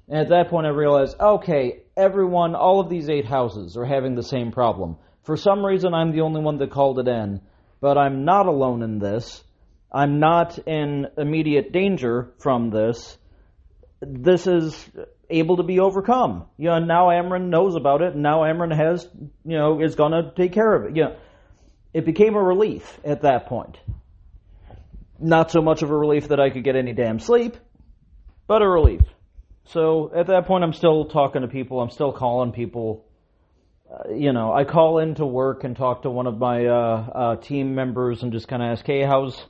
And 0.09 0.19
at 0.19 0.31
that 0.31 0.49
point, 0.49 0.67
I 0.67 0.71
realized, 0.71 1.15
okay, 1.21 1.83
everyone, 1.97 2.55
all 2.55 2.81
of 2.81 2.89
these 2.89 3.11
eight 3.11 3.27
houses 3.27 3.77
are 3.77 3.85
having 3.85 4.15
the 4.15 4.23
same 4.23 4.51
problem. 4.51 4.97
For 5.25 5.37
some 5.37 5.65
reason, 5.65 5.93
I'm 5.93 6.13
the 6.13 6.23
only 6.23 6.41
one 6.41 6.57
that 6.59 6.71
called 6.71 6.99
it 6.99 7.07
in, 7.07 7.43
but 7.83 7.99
I'm 7.99 8.25
not 8.25 8.47
alone 8.47 8.83
in 8.83 8.99
this. 8.99 9.45
I'm 9.93 10.21
not 10.21 10.59
in 10.59 11.07
immediate 11.19 11.71
danger 11.71 12.33
from 12.39 12.71
this. 12.71 13.19
This 14.01 14.47
is 14.47 14.91
able 15.31 15.59
to 15.59 15.63
be 15.63 15.81
overcome. 15.81 16.47
You 16.57 16.69
know, 16.69 16.79
now 16.79 17.07
Ameren 17.07 17.49
knows 17.49 17.75
about 17.75 18.03
it, 18.03 18.15
and 18.15 18.23
now 18.23 18.41
Ameren 18.41 18.75
has, 18.75 19.07
you 19.45 19.59
know, 19.59 19.81
is 19.81 19.95
going 19.95 20.13
to 20.13 20.33
take 20.35 20.53
care 20.53 20.75
of 20.75 20.85
it. 20.91 20.97
You 20.97 21.05
know, 21.05 21.17
it 21.93 22.05
became 22.05 22.35
a 22.35 22.43
relief 22.43 22.99
at 23.05 23.23
that 23.23 23.47
point. 23.47 23.79
Not 25.19 25.51
so 25.51 25.61
much 25.61 25.83
of 25.83 25.91
a 25.91 25.97
relief 25.97 26.29
that 26.29 26.41
I 26.41 26.51
could 26.51 26.65
get 26.65 26.77
any 26.77 26.93
damn 26.93 27.19
sleep, 27.19 27.57
but 28.47 28.63
a 28.63 28.69
relief. 28.69 29.03
So 29.65 30.11
at 30.15 30.29
that 30.29 30.47
point, 30.47 30.65
I'm 30.65 30.73
still 30.73 31.07
talking 31.07 31.43
to 31.43 31.49
people. 31.49 31.81
I'm 31.81 31.91
still 31.91 32.13
calling 32.13 32.53
people. 32.53 33.05
Uh, 33.93 34.15
you 34.15 34.33
know, 34.33 34.53
I 34.53 34.65
call 34.65 34.99
into 34.99 35.27
work 35.27 35.65
and 35.65 35.77
talk 35.77 36.03
to 36.03 36.11
one 36.11 36.27
of 36.27 36.39
my 36.39 36.67
uh, 36.67 36.73
uh, 36.75 37.37
team 37.37 37.75
members 37.75 38.23
and 38.23 38.33
just 38.33 38.49
kind 38.49 38.63
of 38.63 38.71
ask, 38.71 38.87
"Hey, 38.87 39.03
how's 39.03 39.43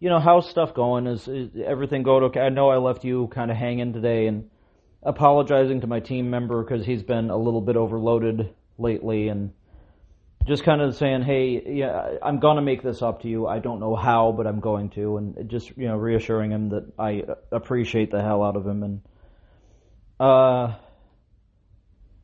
you 0.00 0.08
know 0.08 0.20
how's 0.20 0.48
stuff 0.48 0.74
going? 0.74 1.06
Is, 1.06 1.28
is 1.28 1.50
everything 1.64 2.02
going 2.02 2.24
okay? 2.24 2.40
I 2.40 2.48
know 2.48 2.68
I 2.68 2.78
left 2.78 3.04
you 3.04 3.28
kind 3.28 3.50
of 3.50 3.56
hanging 3.56 3.92
today, 3.92 4.26
and 4.26 4.48
apologizing 5.04 5.80
to 5.82 5.86
my 5.86 6.00
team 6.00 6.30
member 6.30 6.62
because 6.62 6.84
he's 6.84 7.02
been 7.02 7.30
a 7.30 7.36
little 7.36 7.60
bit 7.60 7.76
overloaded 7.76 8.54
lately 8.78 9.28
and 9.28 9.52
just 10.46 10.64
kind 10.64 10.80
of 10.82 10.94
saying, 10.94 11.22
"Hey, 11.22 11.62
yeah, 11.74 12.18
I'm 12.22 12.38
gonna 12.38 12.62
make 12.62 12.82
this 12.82 13.00
up 13.02 13.22
to 13.22 13.28
you. 13.28 13.46
I 13.46 13.60
don't 13.60 13.80
know 13.80 13.96
how, 13.96 14.32
but 14.32 14.46
I'm 14.46 14.60
going 14.60 14.90
to," 14.90 15.16
and 15.16 15.48
just 15.48 15.76
you 15.76 15.88
know 15.88 15.96
reassuring 15.96 16.50
him 16.50 16.68
that 16.70 16.92
I 16.98 17.24
appreciate 17.50 18.10
the 18.10 18.20
hell 18.20 18.42
out 18.42 18.56
of 18.56 18.66
him, 18.66 18.82
and 18.82 19.00
uh, 20.20 20.74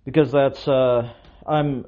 because 0.05 0.31
that's 0.33 0.69
uh, 0.69 1.11
I'm 1.47 1.87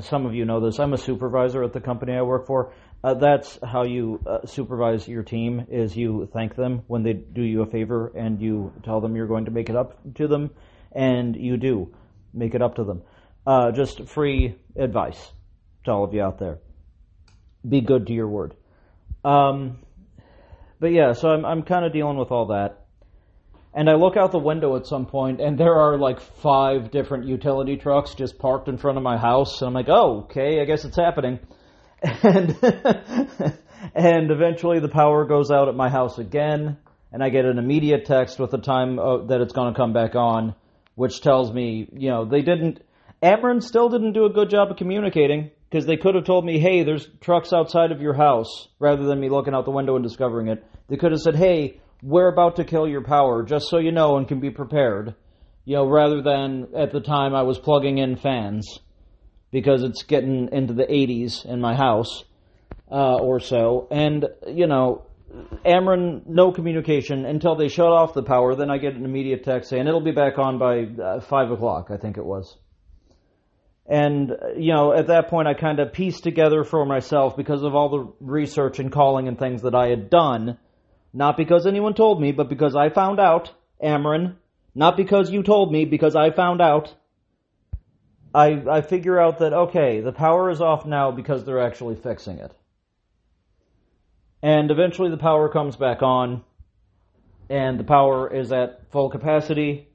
some 0.00 0.26
of 0.26 0.34
you 0.34 0.44
know 0.44 0.60
this. 0.60 0.78
I'm 0.80 0.92
a 0.92 0.98
supervisor 0.98 1.62
at 1.62 1.72
the 1.72 1.80
company 1.80 2.14
I 2.14 2.22
work 2.22 2.46
for. 2.46 2.72
Uh, 3.02 3.14
that's 3.14 3.58
how 3.64 3.82
you 3.82 4.20
uh, 4.26 4.46
supervise 4.46 5.08
your 5.08 5.22
team 5.22 5.66
is 5.70 5.96
you 5.96 6.28
thank 6.32 6.54
them 6.54 6.82
when 6.86 7.02
they 7.02 7.14
do 7.14 7.42
you 7.42 7.62
a 7.62 7.66
favor 7.66 8.12
and 8.14 8.42
you 8.42 8.72
tell 8.82 9.00
them 9.00 9.16
you're 9.16 9.26
going 9.26 9.46
to 9.46 9.50
make 9.50 9.70
it 9.70 9.76
up 9.76 9.98
to 10.14 10.28
them 10.28 10.50
and 10.92 11.34
you 11.34 11.56
do 11.56 11.94
make 12.34 12.54
it 12.54 12.60
up 12.60 12.74
to 12.74 12.84
them. 12.84 13.02
Uh, 13.46 13.72
just 13.72 14.06
free 14.06 14.54
advice 14.76 15.32
to 15.84 15.90
all 15.90 16.04
of 16.04 16.12
you 16.12 16.22
out 16.22 16.38
there. 16.38 16.58
Be 17.66 17.80
good 17.80 18.06
to 18.08 18.12
your 18.12 18.28
word. 18.28 18.54
Um, 19.24 19.78
but 20.80 20.92
yeah 20.92 21.12
so 21.12 21.28
i'm, 21.28 21.44
I'm 21.44 21.62
kind 21.62 21.84
of 21.84 21.92
dealing 21.92 22.16
with 22.16 22.32
all 22.32 22.46
that. 22.46 22.86
And 23.72 23.88
i 23.88 23.94
look 23.94 24.16
out 24.16 24.32
the 24.32 24.38
window 24.38 24.76
at 24.76 24.86
some 24.86 25.06
point 25.06 25.40
and 25.40 25.56
there 25.56 25.74
are 25.74 25.96
like 25.96 26.20
five 26.20 26.90
different 26.90 27.26
utility 27.26 27.76
trucks 27.76 28.14
just 28.14 28.38
parked 28.38 28.68
in 28.68 28.78
front 28.78 28.98
of 28.98 29.04
my 29.04 29.16
house 29.16 29.60
and 29.60 29.68
i'm 29.68 29.74
like 29.74 29.88
oh 29.88 30.22
okay 30.24 30.60
i 30.60 30.64
guess 30.64 30.84
it's 30.84 30.96
happening 30.96 31.38
and 32.02 32.56
and 33.94 34.30
eventually 34.30 34.80
the 34.80 34.88
power 34.88 35.24
goes 35.24 35.50
out 35.50 35.68
at 35.68 35.74
my 35.74 35.88
house 35.88 36.18
again, 36.18 36.78
and 37.12 37.22
I 37.22 37.28
get 37.28 37.44
an 37.44 37.58
immediate 37.58 38.06
text 38.06 38.38
with 38.38 38.50
the 38.50 38.58
time 38.58 38.98
uh, 38.98 39.24
that 39.26 39.40
it's 39.40 39.52
going 39.52 39.72
to 39.72 39.78
come 39.78 39.92
back 39.92 40.14
on, 40.14 40.54
which 40.94 41.20
tells 41.20 41.52
me, 41.52 41.88
you 41.92 42.10
know, 42.10 42.24
they 42.24 42.42
didn't. 42.42 42.82
Ameren 43.22 43.62
still 43.62 43.90
didn't 43.90 44.14
do 44.14 44.24
a 44.24 44.32
good 44.32 44.48
job 44.48 44.70
of 44.70 44.78
communicating 44.78 45.50
because 45.70 45.84
they 45.84 45.96
could 45.96 46.14
have 46.14 46.24
told 46.24 46.44
me, 46.44 46.58
"Hey, 46.58 46.84
there's 46.84 47.08
trucks 47.20 47.52
outside 47.52 47.92
of 47.92 48.00
your 48.00 48.14
house," 48.14 48.68
rather 48.78 49.04
than 49.04 49.20
me 49.20 49.28
looking 49.28 49.54
out 49.54 49.66
the 49.66 49.70
window 49.70 49.94
and 49.96 50.04
discovering 50.04 50.48
it. 50.48 50.64
They 50.88 50.96
could 50.96 51.12
have 51.12 51.20
said, 51.20 51.36
"Hey, 51.36 51.80
we're 52.02 52.32
about 52.32 52.56
to 52.56 52.64
kill 52.64 52.88
your 52.88 53.04
power, 53.04 53.42
just 53.42 53.68
so 53.68 53.78
you 53.78 53.92
know 53.92 54.16
and 54.16 54.26
can 54.26 54.40
be 54.40 54.50
prepared." 54.50 55.14
You 55.66 55.76
know, 55.76 55.86
rather 55.86 56.22
than 56.22 56.68
at 56.74 56.90
the 56.92 57.00
time 57.00 57.34
I 57.34 57.42
was 57.42 57.58
plugging 57.58 57.98
in 57.98 58.16
fans 58.16 58.80
because 59.50 59.82
it's 59.82 60.02
getting 60.04 60.48
into 60.52 60.74
the 60.74 60.84
80s 60.84 61.44
in 61.44 61.60
my 61.60 61.74
house 61.74 62.24
uh, 62.90 63.16
or 63.16 63.40
so. 63.40 63.88
And, 63.90 64.26
you 64.46 64.66
know, 64.66 65.06
Ameren, 65.64 66.26
no 66.26 66.52
communication 66.52 67.24
until 67.24 67.54
they 67.54 67.68
shut 67.68 67.86
off 67.86 68.14
the 68.14 68.22
power. 68.22 68.54
Then 68.54 68.70
I 68.70 68.78
get 68.78 68.94
an 68.94 69.04
immediate 69.04 69.44
text 69.44 69.70
saying 69.70 69.86
it'll 69.86 70.00
be 70.00 70.10
back 70.10 70.38
on 70.38 70.58
by 70.58 70.84
uh, 71.02 71.20
5 71.20 71.50
o'clock, 71.52 71.90
I 71.90 71.96
think 71.96 72.16
it 72.16 72.24
was. 72.24 72.56
And, 73.86 74.36
you 74.56 74.72
know, 74.72 74.92
at 74.92 75.08
that 75.08 75.28
point 75.28 75.48
I 75.48 75.54
kind 75.54 75.80
of 75.80 75.92
pieced 75.92 76.22
together 76.22 76.62
for 76.62 76.86
myself 76.86 77.36
because 77.36 77.62
of 77.64 77.74
all 77.74 77.88
the 77.88 78.12
research 78.20 78.78
and 78.78 78.92
calling 78.92 79.26
and 79.26 79.38
things 79.38 79.62
that 79.62 79.74
I 79.74 79.88
had 79.88 80.10
done. 80.10 80.58
Not 81.12 81.36
because 81.36 81.66
anyone 81.66 81.94
told 81.94 82.20
me, 82.20 82.30
but 82.30 82.48
because 82.48 82.76
I 82.76 82.90
found 82.90 83.18
out, 83.18 83.52
Ameren. 83.82 84.36
Not 84.74 84.96
because 84.96 85.32
you 85.32 85.42
told 85.42 85.72
me, 85.72 85.84
because 85.84 86.14
I 86.14 86.30
found 86.30 86.60
out 86.60 86.94
I, 88.34 88.62
I 88.70 88.80
figure 88.82 89.18
out 89.18 89.38
that, 89.40 89.52
okay, 89.52 90.00
the 90.00 90.12
power 90.12 90.50
is 90.50 90.60
off 90.60 90.86
now 90.86 91.10
because 91.10 91.44
they're 91.44 91.60
actually 91.60 91.96
fixing 91.96 92.38
it. 92.38 92.52
And 94.42 94.70
eventually 94.70 95.10
the 95.10 95.16
power 95.16 95.48
comes 95.48 95.76
back 95.76 96.02
on, 96.02 96.44
and 97.48 97.78
the 97.78 97.84
power 97.84 98.32
is 98.32 98.52
at 98.52 98.90
full 98.90 99.10
capacity, 99.10 99.88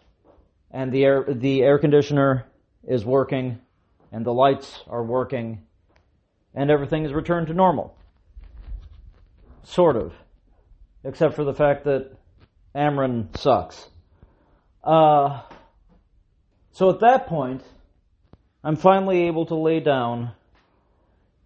and 0.69 0.91
the 0.91 1.05
air, 1.05 1.25
the 1.27 1.63
air 1.63 1.79
conditioner 1.79 2.45
is 2.83 3.05
working, 3.05 3.59
and 4.11 4.25
the 4.25 4.33
lights 4.33 4.83
are 4.87 5.03
working, 5.03 5.63
and 6.53 6.69
everything 6.69 7.05
is 7.05 7.13
returned 7.13 7.47
to 7.47 7.53
normal. 7.53 7.97
Sort 9.63 9.95
of. 9.95 10.13
Except 11.03 11.33
for 11.33 11.43
the 11.43 11.53
fact 11.53 11.85
that 11.85 12.11
Ameren 12.75 13.35
sucks. 13.37 13.87
Uh, 14.83 15.41
so 16.71 16.89
at 16.89 16.99
that 16.99 17.27
point, 17.27 17.63
I'm 18.65 18.77
finally 18.77 19.27
able 19.27 19.45
to 19.45 19.55
lay 19.55 19.79
down 19.79 20.31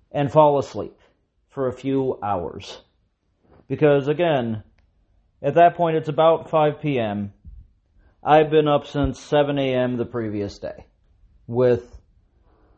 and 0.09 0.31
fall 0.31 0.57
asleep 0.57 0.97
for 1.49 1.67
a 1.67 1.73
few 1.73 2.17
hours. 2.23 2.81
Because 3.67 4.07
again, 4.07 4.63
at 5.41 5.55
that 5.55 5.75
point 5.75 5.97
it's 5.97 6.07
about 6.07 6.49
5 6.49 6.79
p.m. 6.79 7.33
I've 8.23 8.49
been 8.49 8.69
up 8.69 8.87
since 8.87 9.19
7 9.19 9.59
a.m. 9.59 9.97
the 9.97 10.05
previous 10.05 10.59
day 10.59 10.85
with 11.45 11.99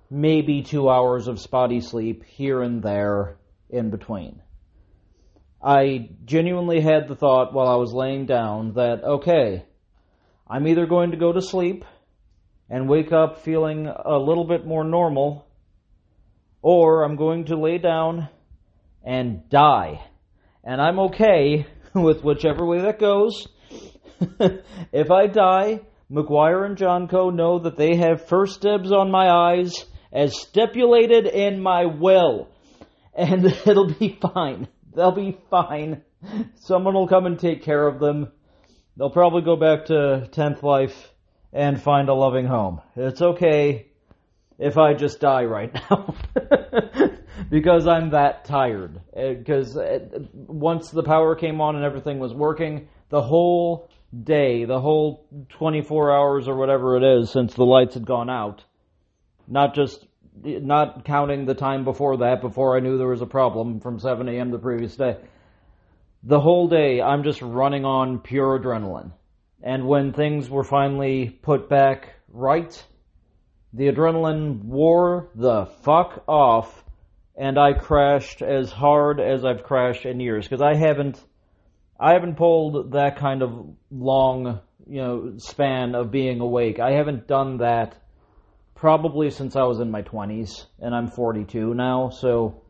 maybe 0.09 0.63
two 0.63 0.89
hours 0.89 1.27
of 1.27 1.39
spotty 1.39 1.79
sleep 1.79 2.23
here 2.25 2.63
and 2.63 2.81
there 2.81 3.37
in 3.69 3.91
between. 3.91 4.41
I 5.63 6.09
genuinely 6.25 6.81
had 6.81 7.07
the 7.07 7.15
thought 7.15 7.53
while 7.53 7.67
I 7.67 7.75
was 7.75 7.93
laying 7.93 8.25
down 8.25 8.73
that, 8.73 9.03
okay, 9.03 9.65
I'm 10.49 10.67
either 10.67 10.87
going 10.87 11.11
to 11.11 11.17
go 11.17 11.31
to 11.31 11.43
sleep 11.43 11.85
and 12.71 12.87
wake 12.87 13.11
up 13.11 13.43
feeling 13.43 13.85
a 13.85 14.17
little 14.17 14.45
bit 14.45 14.65
more 14.65 14.85
normal, 14.85 15.45
or 16.61 17.03
I'm 17.03 17.17
going 17.17 17.45
to 17.45 17.59
lay 17.59 17.77
down 17.77 18.29
and 19.03 19.47
die. 19.49 20.01
And 20.63 20.81
I'm 20.81 20.97
okay 20.99 21.67
with 21.93 22.23
whichever 22.23 22.65
way 22.65 22.81
that 22.83 22.97
goes. 22.97 23.45
if 24.93 25.11
I 25.11 25.27
die, 25.27 25.81
McGuire 26.09 26.65
and 26.65 26.77
Johnco 26.77 27.35
know 27.35 27.59
that 27.59 27.75
they 27.75 27.97
have 27.97 28.29
first 28.29 28.61
dibs 28.61 28.93
on 28.93 29.11
my 29.11 29.29
eyes 29.29 29.85
as 30.13 30.39
stipulated 30.39 31.27
in 31.27 31.61
my 31.61 31.85
will. 31.85 32.47
And 33.13 33.45
it'll 33.45 33.93
be 33.93 34.17
fine. 34.21 34.69
They'll 34.95 35.11
be 35.11 35.37
fine. 35.49 36.01
Someone 36.55 36.93
will 36.93 37.09
come 37.09 37.25
and 37.25 37.37
take 37.37 37.61
care 37.61 37.85
of 37.85 37.99
them. 37.99 38.31
They'll 38.95 39.09
probably 39.09 39.41
go 39.41 39.57
back 39.57 39.87
to 39.87 40.29
10th 40.31 40.63
life 40.63 41.10
and 41.53 41.81
find 41.81 42.09
a 42.09 42.13
loving 42.13 42.45
home. 42.45 42.81
It's 42.95 43.21
okay 43.21 43.87
if 44.57 44.77
I 44.77 44.93
just 44.93 45.19
die 45.19 45.45
right 45.45 45.73
now. 45.73 46.15
because 47.49 47.87
I'm 47.87 48.11
that 48.11 48.45
tired. 48.45 49.01
Because 49.13 49.75
uh, 49.75 49.99
uh, 50.15 50.19
once 50.33 50.89
the 50.89 51.03
power 51.03 51.35
came 51.35 51.61
on 51.61 51.75
and 51.75 51.83
everything 51.83 52.19
was 52.19 52.33
working, 52.33 52.87
the 53.09 53.21
whole 53.21 53.89
day, 54.23 54.65
the 54.65 54.79
whole 54.79 55.27
24 55.49 56.11
hours 56.11 56.47
or 56.47 56.55
whatever 56.55 56.97
it 56.97 57.03
is 57.03 57.29
since 57.29 57.53
the 57.53 57.65
lights 57.65 57.95
had 57.95 58.05
gone 58.05 58.29
out, 58.29 58.63
not 59.47 59.75
just 59.75 60.05
not 60.43 61.05
counting 61.05 61.45
the 61.45 61.53
time 61.53 61.83
before 61.83 62.17
that, 62.17 62.41
before 62.41 62.77
I 62.77 62.79
knew 62.79 62.97
there 62.97 63.07
was 63.07 63.21
a 63.21 63.27
problem 63.27 63.79
from 63.79 63.99
7 63.99 64.27
a.m. 64.29 64.51
the 64.51 64.57
previous 64.57 64.95
day. 64.95 65.17
The 66.23 66.39
whole 66.39 66.67
day, 66.67 67.01
I'm 67.01 67.23
just 67.23 67.41
running 67.41 67.83
on 67.83 68.19
pure 68.19 68.59
adrenaline. 68.59 69.11
And 69.63 69.87
when 69.87 70.13
things 70.13 70.49
were 70.49 70.63
finally 70.63 71.29
put 71.29 71.69
back 71.69 72.15
right, 72.29 72.83
the 73.73 73.87
adrenaline 73.87 74.63
wore 74.63 75.29
the 75.35 75.65
fuck 75.83 76.23
off 76.27 76.83
and 77.37 77.57
I 77.57 77.73
crashed 77.73 78.41
as 78.41 78.71
hard 78.71 79.19
as 79.19 79.45
I've 79.45 79.63
crashed 79.63 80.05
in 80.05 80.19
years 80.19 80.45
because 80.47 80.61
I 80.61 80.75
haven't 80.75 81.23
I 81.99 82.13
haven't 82.13 82.35
pulled 82.35 82.93
that 82.93 83.17
kind 83.17 83.43
of 83.43 83.75
long, 83.91 84.59
you 84.87 85.01
know, 85.01 85.33
span 85.37 85.93
of 85.93 86.09
being 86.09 86.39
awake. 86.39 86.79
I 86.79 86.93
haven't 86.93 87.27
done 87.27 87.57
that 87.57 87.95
probably 88.73 89.29
since 89.29 89.55
I 89.55 89.63
was 89.63 89.79
in 89.79 89.91
my 89.91 90.01
20s 90.01 90.65
and 90.79 90.95
I'm 90.95 91.07
42 91.07 91.75
now, 91.75 92.09
so 92.09 92.63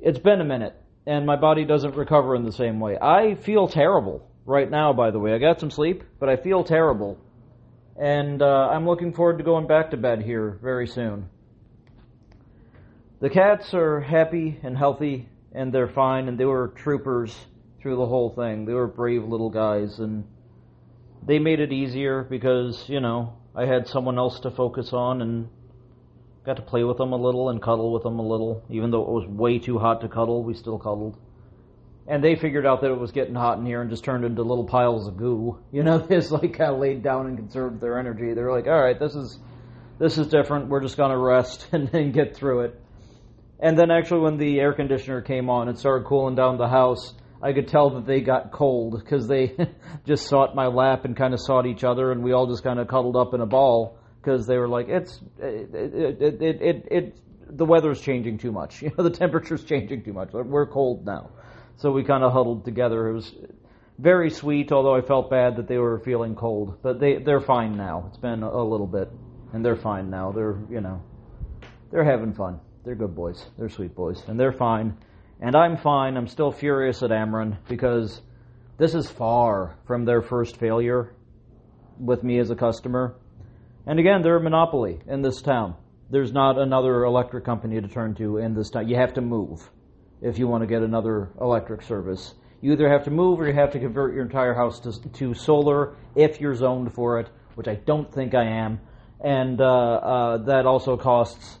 it's 0.00 0.20
been 0.20 0.40
a 0.40 0.44
minute 0.44 0.76
and 1.06 1.26
my 1.26 1.36
body 1.36 1.64
doesn't 1.64 1.96
recover 1.96 2.36
in 2.36 2.44
the 2.44 2.52
same 2.52 2.78
way. 2.78 2.96
I 2.96 3.34
feel 3.34 3.66
terrible 3.66 4.29
right 4.46 4.70
now, 4.70 4.92
by 4.92 5.10
the 5.10 5.18
way. 5.18 5.34
I 5.34 5.38
got 5.38 5.60
some 5.60 5.70
sleep, 5.70 6.04
but 6.18 6.28
I 6.28 6.36
feel 6.36 6.64
terrible. 6.64 7.18
And 7.96 8.40
uh, 8.40 8.68
I'm 8.70 8.86
looking 8.86 9.12
forward 9.12 9.38
to 9.38 9.44
going 9.44 9.66
back 9.66 9.90
to 9.90 9.96
bed 9.96 10.22
here 10.22 10.58
very 10.62 10.86
soon. 10.86 11.28
The 13.20 13.28
cats 13.28 13.74
are 13.74 14.00
happy 14.00 14.58
and 14.62 14.76
healthy, 14.76 15.28
and 15.52 15.72
they're 15.72 15.88
fine, 15.88 16.28
and 16.28 16.38
they 16.38 16.46
were 16.46 16.68
troopers 16.68 17.36
through 17.82 17.96
the 17.96 18.06
whole 18.06 18.30
thing. 18.30 18.64
They 18.64 18.72
were 18.72 18.86
brave 18.86 19.24
little 19.24 19.50
guys, 19.50 19.98
and 19.98 20.24
they 21.26 21.38
made 21.38 21.60
it 21.60 21.72
easier 21.72 22.22
because, 22.22 22.88
you 22.88 23.00
know, 23.00 23.34
I 23.54 23.66
had 23.66 23.88
someone 23.88 24.16
else 24.16 24.40
to 24.40 24.50
focus 24.50 24.92
on 24.92 25.20
and 25.20 25.48
got 26.46 26.56
to 26.56 26.62
play 26.62 26.82
with 26.82 26.96
them 26.96 27.12
a 27.12 27.16
little 27.16 27.50
and 27.50 27.60
cuddle 27.60 27.92
with 27.92 28.04
them 28.04 28.18
a 28.18 28.26
little. 28.26 28.64
Even 28.70 28.90
though 28.90 29.02
it 29.02 29.08
was 29.08 29.26
way 29.26 29.58
too 29.58 29.78
hot 29.78 30.00
to 30.00 30.08
cuddle, 30.08 30.42
we 30.42 30.54
still 30.54 30.78
cuddled 30.78 31.18
and 32.10 32.24
they 32.24 32.34
figured 32.34 32.66
out 32.66 32.80
that 32.80 32.90
it 32.90 32.98
was 32.98 33.12
getting 33.12 33.36
hot 33.36 33.58
in 33.58 33.64
here 33.64 33.80
and 33.80 33.88
just 33.88 34.02
turned 34.02 34.24
into 34.24 34.42
little 34.42 34.64
piles 34.64 35.06
of 35.06 35.16
goo. 35.16 35.60
You 35.70 35.84
know, 35.84 35.98
they 36.06 36.16
just 36.16 36.32
like 36.32 36.58
kind 36.58 36.72
of 36.72 36.80
laid 36.80 37.04
down 37.04 37.28
and 37.28 37.38
conserved 37.38 37.80
their 37.80 38.00
energy. 38.00 38.34
They're 38.34 38.50
like, 38.50 38.66
all 38.66 38.82
right, 38.82 38.98
this 38.98 39.14
is 39.14 39.38
this 40.00 40.18
is 40.18 40.26
different. 40.26 40.68
We're 40.68 40.80
just 40.80 40.96
gonna 40.96 41.16
rest 41.16 41.68
and 41.72 41.88
then 41.88 42.10
get 42.10 42.36
through 42.36 42.62
it. 42.62 42.80
And 43.60 43.78
then 43.78 43.92
actually, 43.92 44.22
when 44.22 44.38
the 44.38 44.58
air 44.58 44.72
conditioner 44.72 45.20
came 45.20 45.48
on 45.48 45.68
and 45.68 45.78
started 45.78 46.04
cooling 46.04 46.34
down 46.34 46.58
the 46.58 46.68
house, 46.68 47.14
I 47.40 47.52
could 47.52 47.68
tell 47.68 47.90
that 47.90 48.06
they 48.06 48.22
got 48.22 48.50
cold 48.50 48.98
because 48.98 49.28
they 49.28 49.54
just 50.06 50.26
sought 50.26 50.56
my 50.56 50.66
lap 50.66 51.04
and 51.04 51.16
kind 51.16 51.32
of 51.32 51.40
sought 51.40 51.66
each 51.66 51.84
other, 51.84 52.10
and 52.10 52.24
we 52.24 52.32
all 52.32 52.48
just 52.48 52.64
kind 52.64 52.80
of 52.80 52.88
cuddled 52.88 53.16
up 53.16 53.34
in 53.34 53.40
a 53.40 53.46
ball 53.46 53.98
because 54.20 54.48
they 54.48 54.58
were 54.58 54.68
like, 54.68 54.88
it's 54.88 55.20
it 55.38 55.74
it, 55.74 56.22
it 56.42 56.62
it 56.62 56.88
it 56.90 57.56
the 57.56 57.64
weather's 57.64 58.00
changing 58.00 58.38
too 58.38 58.50
much. 58.50 58.82
You 58.82 58.90
know, 58.98 59.04
the 59.04 59.10
temperature's 59.10 59.62
changing 59.62 60.02
too 60.02 60.12
much. 60.12 60.30
We're 60.32 60.66
cold 60.66 61.06
now, 61.06 61.30
so 61.80 61.90
we 61.90 62.04
kind 62.04 62.22
of 62.22 62.32
huddled 62.32 62.64
together. 62.66 63.08
It 63.08 63.14
was 63.14 63.34
very 63.98 64.30
sweet, 64.30 64.70
although 64.70 64.94
I 64.94 65.00
felt 65.00 65.30
bad 65.30 65.56
that 65.56 65.66
they 65.66 65.78
were 65.78 65.98
feeling 66.00 66.34
cold. 66.34 66.78
But 66.82 67.00
they 67.00 67.18
they're 67.18 67.40
fine 67.40 67.76
now. 67.76 68.04
It's 68.08 68.18
been 68.18 68.42
a 68.42 68.62
little 68.62 68.86
bit, 68.86 69.10
and 69.54 69.64
they're 69.64 69.76
fine 69.76 70.10
now. 70.10 70.30
They're 70.30 70.58
you 70.70 70.82
know, 70.82 71.02
they're 71.90 72.04
having 72.04 72.34
fun. 72.34 72.60
They're 72.84 72.94
good 72.94 73.14
boys. 73.14 73.46
They're 73.58 73.70
sweet 73.70 73.94
boys, 73.94 74.22
and 74.28 74.38
they're 74.38 74.52
fine. 74.52 74.96
And 75.40 75.56
I'm 75.56 75.78
fine. 75.78 76.18
I'm 76.18 76.28
still 76.28 76.52
furious 76.52 77.02
at 77.02 77.10
Ameren 77.10 77.56
because 77.66 78.20
this 78.76 78.94
is 78.94 79.10
far 79.10 79.78
from 79.86 80.04
their 80.04 80.20
first 80.20 80.58
failure 80.58 81.14
with 81.98 82.22
me 82.22 82.38
as 82.38 82.50
a 82.50 82.56
customer. 82.56 83.16
And 83.86 83.98
again, 83.98 84.20
they're 84.20 84.36
a 84.36 84.42
monopoly 84.42 85.00
in 85.06 85.22
this 85.22 85.40
town. 85.40 85.76
There's 86.10 86.32
not 86.32 86.58
another 86.58 87.04
electric 87.04 87.46
company 87.46 87.80
to 87.80 87.88
turn 87.88 88.14
to 88.16 88.36
in 88.36 88.54
this 88.54 88.68
town. 88.68 88.88
You 88.88 88.96
have 88.96 89.14
to 89.14 89.22
move 89.22 89.70
if 90.22 90.38
you 90.38 90.46
want 90.46 90.62
to 90.62 90.66
get 90.66 90.82
another 90.82 91.30
electric 91.40 91.82
service. 91.82 92.34
You 92.60 92.72
either 92.72 92.90
have 92.90 93.04
to 93.04 93.10
move 93.10 93.40
or 93.40 93.46
you 93.46 93.54
have 93.54 93.72
to 93.72 93.78
convert 93.78 94.14
your 94.14 94.24
entire 94.24 94.54
house 94.54 94.80
to, 94.80 94.92
to 95.12 95.34
solar 95.34 95.96
if 96.14 96.40
you're 96.40 96.54
zoned 96.54 96.92
for 96.92 97.18
it, 97.20 97.28
which 97.54 97.68
I 97.68 97.76
don't 97.76 98.12
think 98.12 98.34
I 98.34 98.44
am. 98.44 98.80
And 99.22 99.60
uh, 99.60 99.64
uh, 99.64 100.36
that 100.44 100.66
also 100.66 100.96
costs 100.96 101.58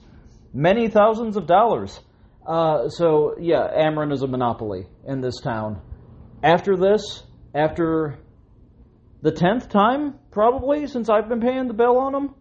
many 0.52 0.88
thousands 0.88 1.36
of 1.36 1.46
dollars. 1.46 1.98
Uh, 2.46 2.88
so, 2.88 3.36
yeah, 3.38 3.68
Ameren 3.78 4.12
is 4.12 4.22
a 4.22 4.26
monopoly 4.26 4.86
in 5.06 5.20
this 5.20 5.40
town. 5.40 5.80
After 6.42 6.76
this, 6.76 7.22
after 7.54 8.18
the 9.22 9.30
tenth 9.30 9.68
time, 9.68 10.14
probably, 10.30 10.86
since 10.86 11.08
I've 11.08 11.28
been 11.28 11.40
paying 11.40 11.68
the 11.68 11.74
bill 11.74 11.98
on 11.98 12.12
them, 12.12 12.34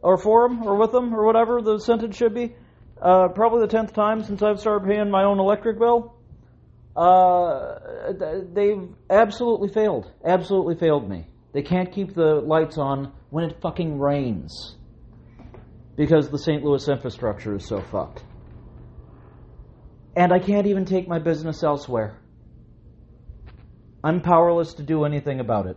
or 0.00 0.18
for 0.18 0.48
them, 0.48 0.62
or 0.62 0.76
with 0.76 0.92
them, 0.92 1.14
or 1.14 1.24
whatever 1.24 1.62
the 1.62 1.78
sentence 1.78 2.16
should 2.16 2.34
be. 2.34 2.54
Uh, 3.00 3.28
probably 3.28 3.60
the 3.60 3.68
tenth 3.68 3.92
time 3.92 4.22
since 4.22 4.42
I've 4.42 4.60
started 4.60 4.88
paying 4.88 5.10
my 5.10 5.24
own 5.24 5.38
electric 5.38 5.78
bill. 5.78 6.14
Uh, 6.96 7.78
they've 8.52 8.88
absolutely 9.10 9.68
failed. 9.68 10.10
Absolutely 10.24 10.76
failed 10.76 11.08
me. 11.08 11.26
They 11.52 11.62
can't 11.62 11.92
keep 11.92 12.14
the 12.14 12.40
lights 12.40 12.78
on 12.78 13.12
when 13.30 13.44
it 13.44 13.60
fucking 13.60 13.98
rains. 13.98 14.76
Because 15.96 16.28
the 16.28 16.38
St. 16.38 16.64
Louis 16.64 16.88
infrastructure 16.88 17.54
is 17.54 17.66
so 17.66 17.80
fucked. 17.80 18.22
And 20.16 20.32
I 20.32 20.38
can't 20.38 20.66
even 20.66 20.84
take 20.84 21.08
my 21.08 21.18
business 21.18 21.62
elsewhere. 21.62 22.18
I'm 24.02 24.20
powerless 24.20 24.74
to 24.74 24.82
do 24.82 25.04
anything 25.04 25.40
about 25.40 25.66
it. 25.66 25.76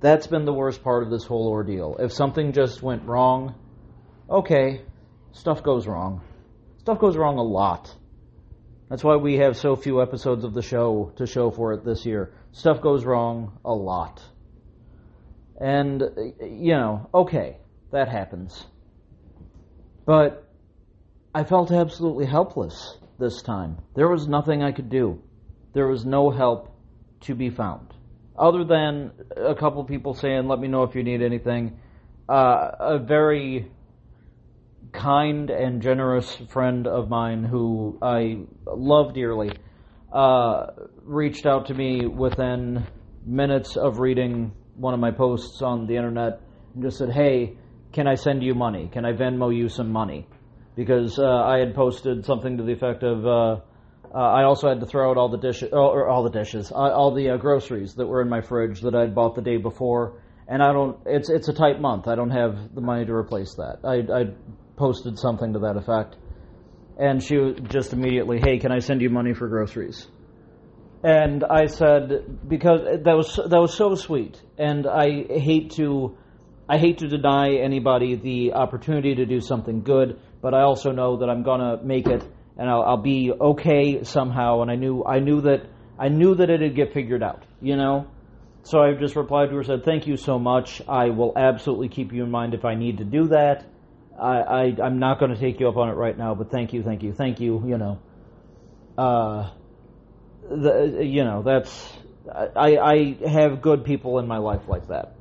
That's 0.00 0.26
been 0.26 0.44
the 0.44 0.52
worst 0.52 0.82
part 0.82 1.02
of 1.02 1.10
this 1.10 1.24
whole 1.24 1.48
ordeal. 1.48 1.96
If 1.98 2.12
something 2.12 2.52
just 2.52 2.82
went 2.82 3.04
wrong, 3.04 3.54
okay, 4.28 4.82
stuff 5.34 5.62
goes 5.62 5.86
wrong. 5.86 6.22
Stuff 6.78 6.98
goes 6.98 7.16
wrong 7.16 7.38
a 7.38 7.42
lot. 7.42 7.94
That's 8.88 9.04
why 9.04 9.16
we 9.16 9.36
have 9.36 9.56
so 9.56 9.76
few 9.76 10.02
episodes 10.02 10.44
of 10.44 10.54
the 10.54 10.62
show 10.62 11.12
to 11.16 11.26
show 11.26 11.50
for 11.50 11.72
it 11.74 11.84
this 11.84 12.04
year. 12.04 12.32
Stuff 12.52 12.80
goes 12.80 13.04
wrong 13.04 13.58
a 13.64 13.72
lot. 13.72 14.22
And, 15.60 16.02
you 16.40 16.74
know, 16.74 17.08
okay, 17.14 17.58
that 17.92 18.08
happens. 18.08 18.66
But 20.04 20.48
I 21.34 21.44
felt 21.44 21.70
absolutely 21.70 22.26
helpless 22.26 22.98
this 23.18 23.42
time. 23.42 23.78
There 23.94 24.08
was 24.08 24.26
nothing 24.26 24.62
I 24.62 24.72
could 24.72 24.90
do. 24.90 25.22
There 25.72 25.86
was 25.86 26.04
no 26.04 26.30
help 26.30 26.74
to 27.22 27.34
be 27.34 27.50
found 27.50 27.94
other 28.36 28.64
than 28.64 29.12
a 29.36 29.54
couple 29.54 29.84
people 29.84 30.14
saying, 30.14 30.48
"Let 30.48 30.58
me 30.58 30.68
know 30.68 30.82
if 30.82 30.94
you 30.94 31.02
need 31.02 31.22
anything," 31.22 31.78
uh, 32.28 32.70
a 32.78 32.98
very 32.98 33.70
kind 34.94 35.50
and 35.50 35.82
generous 35.82 36.34
friend 36.48 36.86
of 36.86 37.08
mine 37.08 37.44
who 37.44 37.98
I 38.00 38.38
love 38.66 39.12
dearly 39.12 39.58
uh, 40.12 40.66
reached 41.02 41.44
out 41.44 41.66
to 41.66 41.74
me 41.74 42.06
within 42.06 42.86
minutes 43.26 43.76
of 43.76 43.98
reading 43.98 44.52
one 44.76 44.94
of 44.94 45.00
my 45.00 45.10
posts 45.10 45.60
on 45.60 45.86
the 45.86 45.96
internet 45.96 46.40
and 46.74 46.82
just 46.84 46.98
said, 46.98 47.10
"Hey, 47.10 47.58
can 47.92 48.06
I 48.06 48.14
send 48.14 48.42
you 48.42 48.54
money? 48.54 48.88
Can 48.92 49.04
I 49.04 49.12
Venmo 49.12 49.54
you 49.54 49.68
some 49.68 49.90
money?" 49.90 50.26
Because 50.76 51.18
uh, 51.18 51.24
I 51.24 51.58
had 51.58 51.74
posted 51.74 52.24
something 52.24 52.56
to 52.56 52.62
the 52.62 52.72
effect 52.72 53.02
of 53.02 53.26
uh, 53.26 53.60
uh, 54.14 54.18
I 54.18 54.44
also 54.44 54.68
had 54.68 54.78
to 54.80 54.86
throw 54.86 55.10
out 55.10 55.16
all 55.16 55.28
the 55.28 55.38
dishes, 55.38 55.70
oh, 55.72 55.88
or 55.88 56.08
all 56.08 56.22
the 56.22 56.30
dishes, 56.30 56.70
uh, 56.70 56.76
all 56.76 57.12
the 57.12 57.30
uh, 57.30 57.36
groceries 57.36 57.94
that 57.96 58.06
were 58.06 58.22
in 58.22 58.28
my 58.28 58.40
fridge 58.40 58.80
that 58.82 58.94
I'd 58.94 59.14
bought 59.14 59.34
the 59.34 59.42
day 59.42 59.56
before. 59.56 60.22
And 60.46 60.62
I 60.62 60.72
don't. 60.72 60.98
It's 61.06 61.30
it's 61.30 61.48
a 61.48 61.52
tight 61.52 61.80
month. 61.80 62.06
I 62.06 62.14
don't 62.14 62.30
have 62.30 62.74
the 62.74 62.80
money 62.80 63.04
to 63.06 63.12
replace 63.12 63.54
that. 63.54 63.78
I 63.82 63.96
I 64.12 64.26
posted 64.76 65.18
something 65.18 65.52
to 65.52 65.60
that 65.60 65.76
effect, 65.76 66.16
and 66.98 67.22
she 67.22 67.54
just 67.68 67.92
immediately, 67.92 68.40
hey, 68.40 68.58
can 68.58 68.72
I 68.72 68.78
send 68.78 69.00
you 69.02 69.10
money 69.10 69.34
for 69.34 69.48
groceries? 69.48 70.06
And 71.02 71.44
I 71.44 71.66
said 71.66 72.48
because 72.48 72.80
that 73.04 73.14
was 73.14 73.36
that 73.36 73.60
was 73.60 73.76
so 73.76 73.94
sweet, 73.94 74.40
and 74.58 74.86
I 74.86 75.24
hate 75.28 75.72
to. 75.72 76.16
I 76.66 76.78
hate 76.78 76.98
to 76.98 77.08
deny 77.08 77.56
anybody 77.56 78.16
the 78.16 78.54
opportunity 78.54 79.16
to 79.16 79.26
do 79.26 79.42
something 79.42 79.82
good, 79.82 80.18
but 80.40 80.54
I 80.54 80.62
also 80.62 80.92
know 80.92 81.18
that 81.18 81.28
I'm 81.28 81.42
gonna 81.42 81.82
make 81.84 82.06
it 82.06 82.24
and 82.56 82.70
I'll, 82.70 82.82
I'll 82.82 83.02
be 83.02 83.32
okay 83.32 84.04
somehow. 84.04 84.62
And 84.62 84.70
I 84.70 84.76
knew 84.76 85.04
I 85.04 85.18
knew 85.18 85.40
that 85.42 85.66
I 85.98 86.08
knew 86.08 86.34
that 86.34 86.50
it'd 86.50 86.74
get 86.74 86.92
figured 86.92 87.22
out, 87.22 87.44
you 87.60 87.76
know. 87.76 88.06
So 88.62 88.80
I 88.80 88.94
just 88.94 89.14
replied 89.14 89.50
to 89.50 89.56
her, 89.56 89.62
said, 89.62 89.84
"Thank 89.84 90.06
you 90.06 90.16
so 90.16 90.38
much. 90.38 90.80
I 90.88 91.10
will 91.10 91.34
absolutely 91.36 91.88
keep 91.88 92.12
you 92.12 92.24
in 92.24 92.30
mind 92.30 92.54
if 92.54 92.64
I 92.64 92.74
need 92.74 92.98
to 92.98 93.04
do 93.04 93.28
that. 93.28 93.66
I, 94.18 94.38
I 94.40 94.76
I'm 94.82 94.98
not 94.98 95.18
going 95.18 95.32
to 95.32 95.38
take 95.38 95.60
you 95.60 95.68
up 95.68 95.76
on 95.76 95.88
it 95.88 95.94
right 95.94 96.16
now, 96.16 96.34
but 96.34 96.50
thank 96.50 96.72
you, 96.72 96.82
thank 96.82 97.02
you, 97.02 97.12
thank 97.12 97.40
you. 97.40 97.62
You 97.66 97.78
know, 97.78 97.98
uh, 98.96 99.50
the 100.48 101.04
you 101.04 101.24
know 101.24 101.42
that's 101.42 101.92
I 102.34 102.76
I 102.76 103.28
have 103.28 103.60
good 103.60 103.84
people 103.84 104.18
in 104.18 104.26
my 104.26 104.38
life 104.38 104.62
like 104.68 104.88
that. 104.88 105.16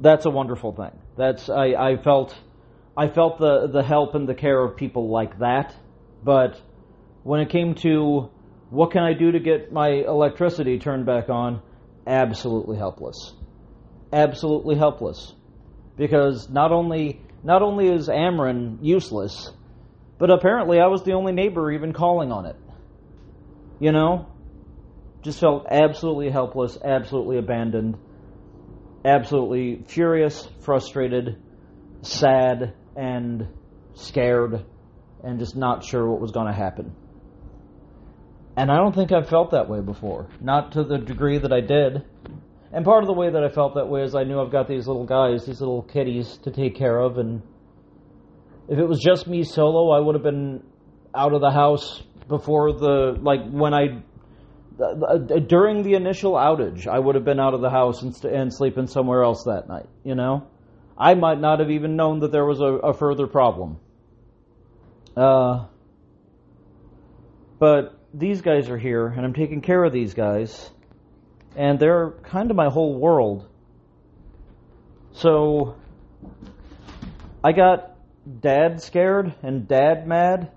That's 0.00 0.26
a 0.26 0.30
wonderful 0.30 0.72
thing. 0.72 0.98
That's 1.16 1.48
I 1.48 1.74
I 1.74 1.96
felt 1.96 2.36
I 2.96 3.08
felt 3.08 3.38
the, 3.38 3.68
the 3.68 3.82
help 3.82 4.14
and 4.14 4.28
the 4.28 4.34
care 4.34 4.60
of 4.62 4.76
people 4.76 5.08
like 5.08 5.38
that, 5.38 5.74
but 6.24 6.60
when 7.22 7.40
it 7.40 7.48
came 7.48 7.74
to 7.76 8.30
what 8.70 8.90
can 8.90 9.02
I 9.02 9.14
do 9.14 9.32
to 9.32 9.40
get 9.40 9.72
my 9.72 9.88
electricity 9.88 10.78
turned 10.78 11.06
back 11.06 11.28
on, 11.28 11.62
absolutely 12.06 12.76
helpless. 12.76 13.34
Absolutely 14.12 14.76
helpless. 14.76 15.32
Because 15.96 16.48
not 16.50 16.72
only 16.72 17.20
not 17.42 17.62
only 17.62 17.88
is 17.88 18.08
Ameren 18.08 18.78
useless, 18.82 19.52
but 20.18 20.30
apparently 20.30 20.80
I 20.80 20.86
was 20.86 21.02
the 21.02 21.12
only 21.12 21.32
neighbor 21.32 21.70
even 21.70 21.92
calling 21.92 22.32
on 22.32 22.46
it. 22.46 22.56
You 23.78 23.92
know? 23.92 24.26
Just 25.22 25.40
felt 25.40 25.66
absolutely 25.70 26.30
helpless, 26.30 26.78
absolutely 26.82 27.38
abandoned, 27.38 27.96
absolutely 29.04 29.84
furious, 29.86 30.48
frustrated, 30.60 31.40
sad, 32.02 32.74
and 32.96 33.48
scared 33.94 34.64
and 35.22 35.38
just 35.38 35.56
not 35.56 35.84
sure 35.84 36.08
what 36.08 36.20
was 36.20 36.30
going 36.30 36.46
to 36.46 36.52
happen. 36.52 36.94
And 38.56 38.70
I 38.72 38.76
don't 38.76 38.94
think 38.94 39.12
I've 39.12 39.28
felt 39.28 39.52
that 39.52 39.68
way 39.68 39.80
before. 39.80 40.28
Not 40.40 40.72
to 40.72 40.84
the 40.84 40.98
degree 40.98 41.38
that 41.38 41.52
I 41.52 41.60
did. 41.60 42.04
And 42.72 42.84
part 42.84 43.02
of 43.02 43.06
the 43.06 43.14
way 43.14 43.30
that 43.30 43.42
I 43.42 43.48
felt 43.48 43.74
that 43.76 43.88
way 43.88 44.02
is 44.02 44.14
I 44.14 44.24
knew 44.24 44.40
I've 44.40 44.52
got 44.52 44.68
these 44.68 44.86
little 44.86 45.06
guys, 45.06 45.46
these 45.46 45.60
little 45.60 45.82
kitties 45.82 46.38
to 46.42 46.50
take 46.50 46.76
care 46.76 46.98
of, 46.98 47.18
and 47.18 47.42
if 48.68 48.78
it 48.78 48.84
was 48.84 49.00
just 49.00 49.26
me 49.26 49.42
solo, 49.42 49.90
I 49.90 50.00
would 50.00 50.14
have 50.14 50.22
been 50.22 50.62
out 51.14 51.32
of 51.32 51.40
the 51.40 51.50
house 51.50 52.02
before 52.28 52.74
the, 52.74 53.18
like, 53.20 53.48
when 53.48 53.72
I, 53.72 54.02
during 55.46 55.82
the 55.82 55.94
initial 55.94 56.32
outage, 56.32 56.86
I 56.86 56.98
would 56.98 57.14
have 57.14 57.24
been 57.24 57.40
out 57.40 57.54
of 57.54 57.62
the 57.62 57.70
house 57.70 58.02
and, 58.02 58.14
and 58.24 58.52
sleeping 58.52 58.86
somewhere 58.86 59.22
else 59.22 59.44
that 59.44 59.66
night, 59.68 59.86
you 60.04 60.14
know? 60.14 60.46
I 60.98 61.14
might 61.14 61.40
not 61.40 61.60
have 61.60 61.70
even 61.70 61.96
known 61.96 62.20
that 62.20 62.32
there 62.32 62.44
was 62.44 62.60
a, 62.60 62.66
a 62.66 62.92
further 62.92 63.26
problem. 63.26 63.78
Uh, 65.16 65.66
but 67.58 67.98
these 68.12 68.42
guys 68.42 68.68
are 68.68 68.78
here, 68.78 69.06
and 69.06 69.24
I'm 69.24 69.32
taking 69.32 69.62
care 69.62 69.82
of 69.82 69.92
these 69.92 70.12
guys, 70.12 70.70
and 71.58 71.80
they're 71.80 72.12
kind 72.22 72.52
of 72.52 72.56
my 72.56 72.68
whole 72.70 72.96
world. 72.96 73.44
So, 75.10 75.74
I 77.42 77.50
got 77.50 77.96
dad 78.40 78.80
scared 78.80 79.34
and 79.42 79.66
dad 79.66 80.06
mad. 80.06 80.52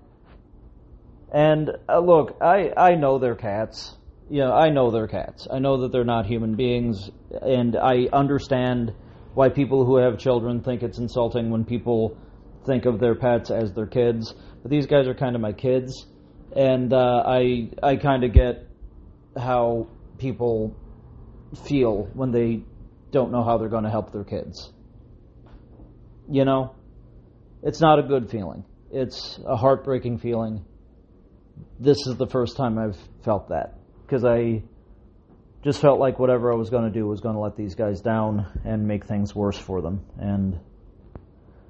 And 1.32 1.70
uh, 1.88 1.98
look, 1.98 2.36
I, 2.40 2.70
I 2.76 2.94
know 2.94 3.18
they're 3.18 3.34
cats. 3.34 3.96
Yeah, 4.30 4.52
I 4.52 4.70
know 4.70 4.92
they're 4.92 5.08
cats. 5.08 5.48
I 5.50 5.58
know 5.58 5.80
that 5.82 5.90
they're 5.90 6.04
not 6.04 6.26
human 6.26 6.54
beings, 6.54 7.10
and 7.32 7.76
I 7.76 8.06
understand 8.12 8.92
why 9.34 9.48
people 9.48 9.84
who 9.84 9.96
have 9.96 10.18
children 10.18 10.62
think 10.62 10.84
it's 10.84 10.98
insulting 10.98 11.50
when 11.50 11.64
people 11.64 12.16
think 12.64 12.84
of 12.86 13.00
their 13.00 13.16
pets 13.16 13.50
as 13.50 13.72
their 13.72 13.88
kids. 13.88 14.32
But 14.62 14.70
these 14.70 14.86
guys 14.86 15.08
are 15.08 15.14
kind 15.14 15.34
of 15.34 15.42
my 15.42 15.52
kids, 15.52 16.06
and 16.54 16.92
uh, 16.92 17.24
I 17.26 17.70
I 17.82 17.96
kind 17.96 18.22
of 18.22 18.32
get 18.32 18.68
how 19.36 19.88
people 20.18 20.76
feel 21.68 22.08
when 22.14 22.30
they 22.30 22.62
don't 23.10 23.30
know 23.30 23.44
how 23.44 23.58
they're 23.58 23.68
going 23.68 23.84
to 23.84 23.90
help 23.90 24.12
their 24.12 24.24
kids. 24.24 24.72
You 26.28 26.44
know, 26.44 26.74
it's 27.62 27.80
not 27.80 27.98
a 27.98 28.02
good 28.02 28.30
feeling. 28.30 28.64
it's 28.90 29.40
a 29.46 29.56
heartbreaking 29.56 30.18
feeling. 30.18 30.64
This 31.80 32.06
is 32.06 32.16
the 32.16 32.26
first 32.26 32.56
time 32.56 32.78
I've 32.78 32.96
felt 33.24 33.48
that 33.48 33.78
because 34.06 34.24
I 34.24 34.62
just 35.64 35.80
felt 35.80 35.98
like 35.98 36.18
whatever 36.18 36.52
I 36.52 36.56
was 36.56 36.70
going 36.70 36.84
to 36.84 36.90
do 36.90 37.06
was 37.06 37.20
going 37.20 37.34
to 37.34 37.40
let 37.40 37.56
these 37.56 37.74
guys 37.74 38.00
down 38.00 38.60
and 38.64 38.86
make 38.86 39.06
things 39.06 39.34
worse 39.34 39.56
for 39.56 39.80
them. 39.80 40.04
And 40.18 40.58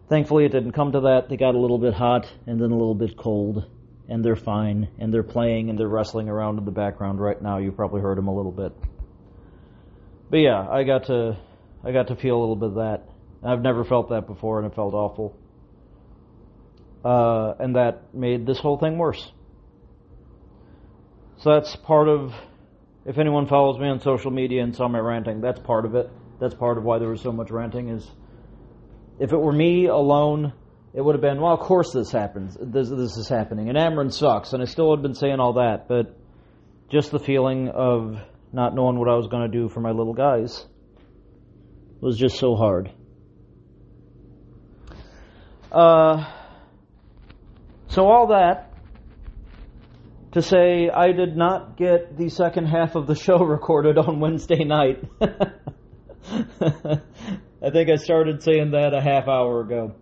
thankfully, 0.08 0.44
it 0.44 0.52
didn't 0.52 0.72
come 0.72 0.92
to 0.92 1.00
that. 1.00 1.28
They 1.28 1.36
got 1.36 1.54
a 1.54 1.58
little 1.58 1.78
bit 1.78 1.94
hot 1.94 2.26
and 2.46 2.60
then 2.60 2.70
a 2.70 2.76
little 2.76 2.94
bit 2.94 3.16
cold, 3.16 3.70
and 4.08 4.24
they're 4.24 4.36
fine, 4.36 4.88
and 4.98 5.12
they're 5.12 5.22
playing 5.22 5.70
and 5.70 5.78
they're 5.78 5.88
wrestling 5.88 6.28
around 6.28 6.58
in 6.58 6.64
the 6.64 6.72
background 6.72 7.20
right 7.20 7.40
now. 7.40 7.58
You 7.58 7.70
probably 7.70 8.00
heard 8.00 8.18
them 8.18 8.28
a 8.28 8.34
little 8.34 8.52
bit. 8.52 8.72
But 10.32 10.38
yeah, 10.38 10.66
I 10.66 10.84
got 10.84 11.08
to 11.08 11.36
I 11.84 11.92
got 11.92 12.08
to 12.08 12.16
feel 12.16 12.34
a 12.34 12.40
little 12.40 12.56
bit 12.56 12.70
of 12.70 12.74
that. 12.76 13.02
I've 13.44 13.60
never 13.60 13.84
felt 13.84 14.08
that 14.08 14.26
before, 14.26 14.60
and 14.60 14.66
it 14.66 14.74
felt 14.74 14.94
awful. 14.94 15.36
Uh, 17.04 17.52
and 17.60 17.76
that 17.76 18.14
made 18.14 18.46
this 18.46 18.58
whole 18.58 18.78
thing 18.78 18.96
worse. 18.96 19.30
So 21.36 21.52
that's 21.52 21.76
part 21.76 22.08
of 22.08 22.32
if 23.04 23.18
anyone 23.18 23.46
follows 23.46 23.78
me 23.78 23.88
on 23.88 24.00
social 24.00 24.30
media 24.30 24.62
and 24.62 24.74
saw 24.74 24.88
my 24.88 25.00
ranting, 25.00 25.42
that's 25.42 25.60
part 25.60 25.84
of 25.84 25.94
it. 25.96 26.08
That's 26.40 26.54
part 26.54 26.78
of 26.78 26.84
why 26.84 26.98
there 26.98 27.10
was 27.10 27.20
so 27.20 27.32
much 27.32 27.50
ranting. 27.50 27.90
Is 27.90 28.10
if 29.18 29.34
it 29.34 29.36
were 29.36 29.52
me 29.52 29.84
alone, 29.84 30.54
it 30.94 31.02
would 31.02 31.14
have 31.14 31.20
been, 31.20 31.42
well, 31.42 31.52
of 31.52 31.60
course 31.60 31.92
this 31.92 32.10
happens. 32.10 32.56
This, 32.58 32.88
this 32.88 33.18
is 33.18 33.28
happening, 33.28 33.68
and 33.68 33.76
Ameren 33.76 34.10
sucks, 34.10 34.54
and 34.54 34.62
I 34.62 34.64
still 34.64 34.88
would 34.88 35.00
have 35.00 35.02
been 35.02 35.14
saying 35.14 35.40
all 35.40 35.54
that. 35.54 35.88
But 35.88 36.16
just 36.88 37.10
the 37.10 37.18
feeling 37.18 37.68
of 37.68 38.16
not 38.52 38.74
knowing 38.74 38.98
what 38.98 39.08
I 39.08 39.14
was 39.14 39.28
going 39.28 39.50
to 39.50 39.58
do 39.58 39.68
for 39.68 39.80
my 39.80 39.90
little 39.90 40.14
guys 40.14 40.66
was 42.00 42.18
just 42.18 42.36
so 42.36 42.56
hard. 42.56 42.90
Uh, 45.70 46.24
so 47.88 48.06
all 48.06 48.28
that 48.28 48.72
to 50.32 50.42
say 50.42 50.90
I 50.90 51.12
did 51.12 51.36
not 51.36 51.76
get 51.76 52.18
the 52.18 52.28
second 52.28 52.66
half 52.66 52.94
of 52.94 53.06
the 53.06 53.14
show 53.14 53.38
recorded 53.44 53.98
on 53.98 54.20
Wednesday 54.20 54.64
night. 54.64 55.02
I 55.20 57.00
think 57.70 57.90
I 57.90 57.96
started 57.96 58.42
saying 58.42 58.72
that 58.72 58.94
a 58.94 59.00
half 59.00 59.28
hour 59.28 59.60
ago. 59.60 59.94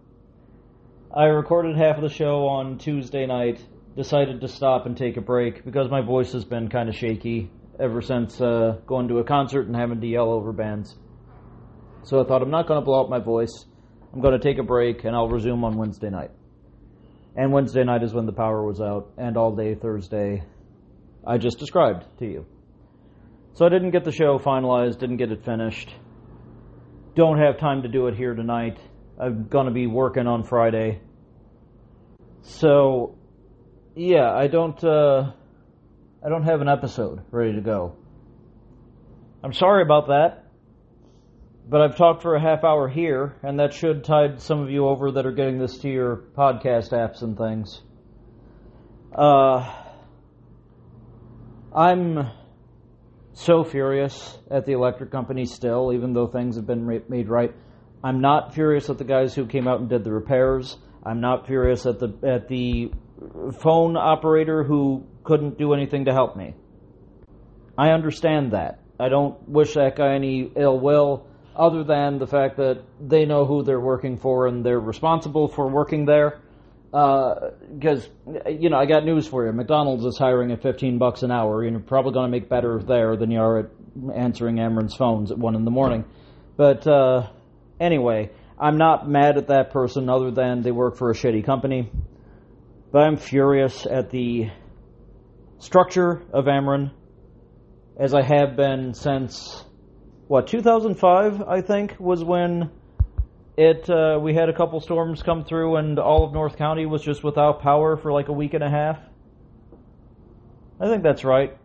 I 1.14 1.24
recorded 1.24 1.76
half 1.76 1.96
of 1.96 2.02
the 2.02 2.08
show 2.08 2.46
on 2.46 2.78
Tuesday 2.78 3.26
night, 3.26 3.62
decided 3.96 4.40
to 4.40 4.48
stop 4.48 4.86
and 4.86 4.96
take 4.96 5.16
a 5.16 5.20
break 5.20 5.64
because 5.64 5.90
my 5.90 6.00
voice 6.00 6.32
has 6.32 6.44
been 6.44 6.68
kind 6.68 6.88
of 6.88 6.94
shaky 6.94 7.50
ever 7.80 8.02
since 8.02 8.40
uh, 8.40 8.78
going 8.86 9.08
to 9.08 9.18
a 9.18 9.24
concert 9.24 9.66
and 9.66 9.74
having 9.74 10.00
to 10.00 10.06
yell 10.06 10.30
over 10.30 10.52
bands. 10.52 10.96
So 12.02 12.20
I 12.20 12.24
thought 12.26 12.42
I'm 12.42 12.50
not 12.50 12.66
going 12.66 12.80
to 12.80 12.84
blow 12.84 13.00
out 13.00 13.10
my 13.10 13.18
voice. 13.18 13.64
I'm 14.12 14.20
going 14.20 14.38
to 14.38 14.44
take 14.44 14.58
a 14.58 14.62
break 14.62 15.04
and 15.04 15.14
I'll 15.14 15.28
resume 15.28 15.64
on 15.64 15.76
Wednesday 15.76 16.10
night. 16.10 16.30
And 17.36 17.52
Wednesday 17.52 17.84
night 17.84 18.02
is 18.02 18.12
when 18.12 18.26
the 18.26 18.32
power 18.32 18.64
was 18.64 18.80
out, 18.80 19.12
and 19.16 19.36
all 19.36 19.54
day 19.54 19.76
Thursday, 19.76 20.42
I 21.24 21.38
just 21.38 21.58
described 21.58 22.04
to 22.18 22.26
you. 22.26 22.46
So 23.54 23.64
I 23.64 23.68
didn't 23.68 23.92
get 23.92 24.04
the 24.04 24.12
show 24.12 24.38
finalized, 24.38 24.98
didn't 24.98 25.18
get 25.18 25.30
it 25.30 25.44
finished. 25.44 25.94
Don't 27.14 27.38
have 27.38 27.58
time 27.58 27.82
to 27.82 27.88
do 27.88 28.08
it 28.08 28.16
here 28.16 28.34
tonight. 28.34 28.78
I'm 29.20 29.46
going 29.48 29.66
to 29.66 29.72
be 29.72 29.86
working 29.86 30.26
on 30.26 30.42
Friday. 30.42 31.00
So, 32.42 33.16
yeah, 33.94 34.32
I 34.32 34.48
don't, 34.48 34.82
uh, 34.82 35.32
I 36.22 36.28
don't 36.28 36.44
have 36.44 36.60
an 36.60 36.68
episode 36.68 37.22
ready 37.30 37.54
to 37.54 37.62
go. 37.62 37.96
I'm 39.42 39.54
sorry 39.54 39.82
about 39.82 40.08
that. 40.08 40.46
But 41.66 41.80
I've 41.80 41.96
talked 41.96 42.22
for 42.22 42.34
a 42.34 42.40
half 42.40 42.64
hour 42.64 42.88
here, 42.88 43.36
and 43.42 43.58
that 43.60 43.72
should 43.72 44.04
tide 44.04 44.40
some 44.42 44.60
of 44.60 44.70
you 44.70 44.86
over 44.86 45.12
that 45.12 45.24
are 45.24 45.32
getting 45.32 45.58
this 45.58 45.78
to 45.78 45.88
your 45.88 46.16
podcast 46.36 46.90
apps 46.90 47.22
and 47.22 47.38
things. 47.38 47.80
Uh, 49.14 49.72
I'm 51.74 52.28
so 53.32 53.64
furious 53.64 54.36
at 54.50 54.66
the 54.66 54.72
electric 54.72 55.10
company 55.10 55.46
still, 55.46 55.92
even 55.94 56.12
though 56.12 56.26
things 56.26 56.56
have 56.56 56.66
been 56.66 56.86
made 57.08 57.28
right. 57.28 57.54
I'm 58.02 58.20
not 58.20 58.54
furious 58.54 58.90
at 58.90 58.98
the 58.98 59.04
guys 59.04 59.34
who 59.34 59.46
came 59.46 59.68
out 59.68 59.80
and 59.80 59.88
did 59.88 60.04
the 60.04 60.12
repairs. 60.12 60.76
I'm 61.04 61.20
not 61.20 61.46
furious 61.46 61.86
at 61.86 61.98
the 61.98 62.14
at 62.26 62.48
the 62.48 62.92
phone 63.60 63.96
operator 63.96 64.64
who 64.64 65.06
couldn't 65.24 65.58
do 65.58 65.74
anything 65.74 66.06
to 66.06 66.12
help 66.12 66.36
me. 66.36 66.54
I 67.76 67.90
understand 67.90 68.52
that. 68.52 68.80
I 68.98 69.08
don't 69.08 69.48
wish 69.48 69.74
that 69.74 69.96
guy 69.96 70.14
any 70.14 70.50
ill 70.56 70.78
will 70.78 71.26
other 71.56 71.84
than 71.84 72.18
the 72.18 72.26
fact 72.26 72.56
that 72.56 72.82
they 73.00 73.24
know 73.24 73.44
who 73.44 73.62
they're 73.62 73.80
working 73.80 74.16
for 74.16 74.46
and 74.46 74.64
they're 74.64 74.80
responsible 74.80 75.48
for 75.48 75.68
working 75.68 76.04
there. 76.04 76.40
Because 76.90 78.08
uh, 78.26 78.48
you 78.48 78.68
know, 78.68 78.76
I 78.76 78.86
got 78.86 79.04
news 79.04 79.26
for 79.26 79.46
you. 79.46 79.52
McDonald's 79.52 80.04
is 80.04 80.18
hiring 80.18 80.50
at 80.50 80.62
15 80.62 80.98
bucks 80.98 81.22
an 81.22 81.30
hour. 81.30 81.62
and 81.62 81.72
You're 81.72 81.80
probably 81.80 82.12
going 82.12 82.26
to 82.26 82.30
make 82.30 82.48
better 82.48 82.82
there 82.82 83.16
than 83.16 83.30
you 83.30 83.40
are 83.40 83.58
at 83.60 83.70
answering 84.14 84.58
Ameren's 84.58 84.94
phones 84.94 85.30
at 85.30 85.38
one 85.38 85.54
in 85.54 85.64
the 85.64 85.70
morning. 85.70 86.04
But 86.56 86.86
uh, 86.86 87.28
anyway, 87.78 88.30
I'm 88.58 88.76
not 88.76 89.08
mad 89.08 89.38
at 89.38 89.48
that 89.48 89.70
person 89.70 90.08
other 90.08 90.30
than 90.30 90.62
they 90.62 90.72
work 90.72 90.96
for 90.96 91.10
a 91.10 91.14
shitty 91.14 91.44
company. 91.44 91.90
But 92.92 93.02
I'm 93.02 93.18
furious 93.18 93.86
at 93.86 94.10
the 94.10 94.50
structure 95.58 96.22
of 96.32 96.46
Ameren, 96.46 96.90
as 97.96 98.14
I 98.14 98.22
have 98.22 98.56
been 98.56 98.94
since 98.94 99.64
what 100.26 100.48
2005 100.48 101.42
I 101.42 101.60
think 101.60 101.94
was 102.00 102.24
when 102.24 102.70
it 103.56 103.88
uh, 103.88 104.18
we 104.20 104.34
had 104.34 104.48
a 104.48 104.52
couple 104.52 104.80
storms 104.80 105.22
come 105.22 105.44
through 105.44 105.76
and 105.76 106.00
all 106.00 106.24
of 106.24 106.32
North 106.32 106.56
County 106.56 106.84
was 106.86 107.02
just 107.02 107.22
without 107.22 107.62
power 107.62 107.96
for 107.96 108.10
like 108.12 108.28
a 108.28 108.32
week 108.32 108.54
and 108.54 108.64
a 108.64 108.70
half. 108.70 108.98
I 110.80 110.88
think 110.88 111.04
that's 111.04 111.24
right. 111.24 111.56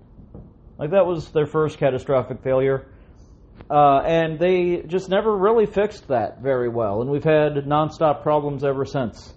Like 0.77 0.91
that 0.91 1.07
was 1.07 1.31
their 1.31 1.47
first 1.47 1.79
catastrophic 1.79 2.43
failure. 2.43 2.85
Uh, 3.69 3.99
and 4.01 4.37
they 4.37 4.83
just 4.85 5.09
never 5.09 5.35
really 5.35 5.65
fixed 5.65 6.09
that 6.09 6.41
very 6.41 6.69
well, 6.69 7.01
and 7.01 7.09
we've 7.09 7.23
had 7.23 7.53
nonstop 7.65 8.21
problems 8.21 8.63
ever 8.63 8.85
since. 8.85 9.34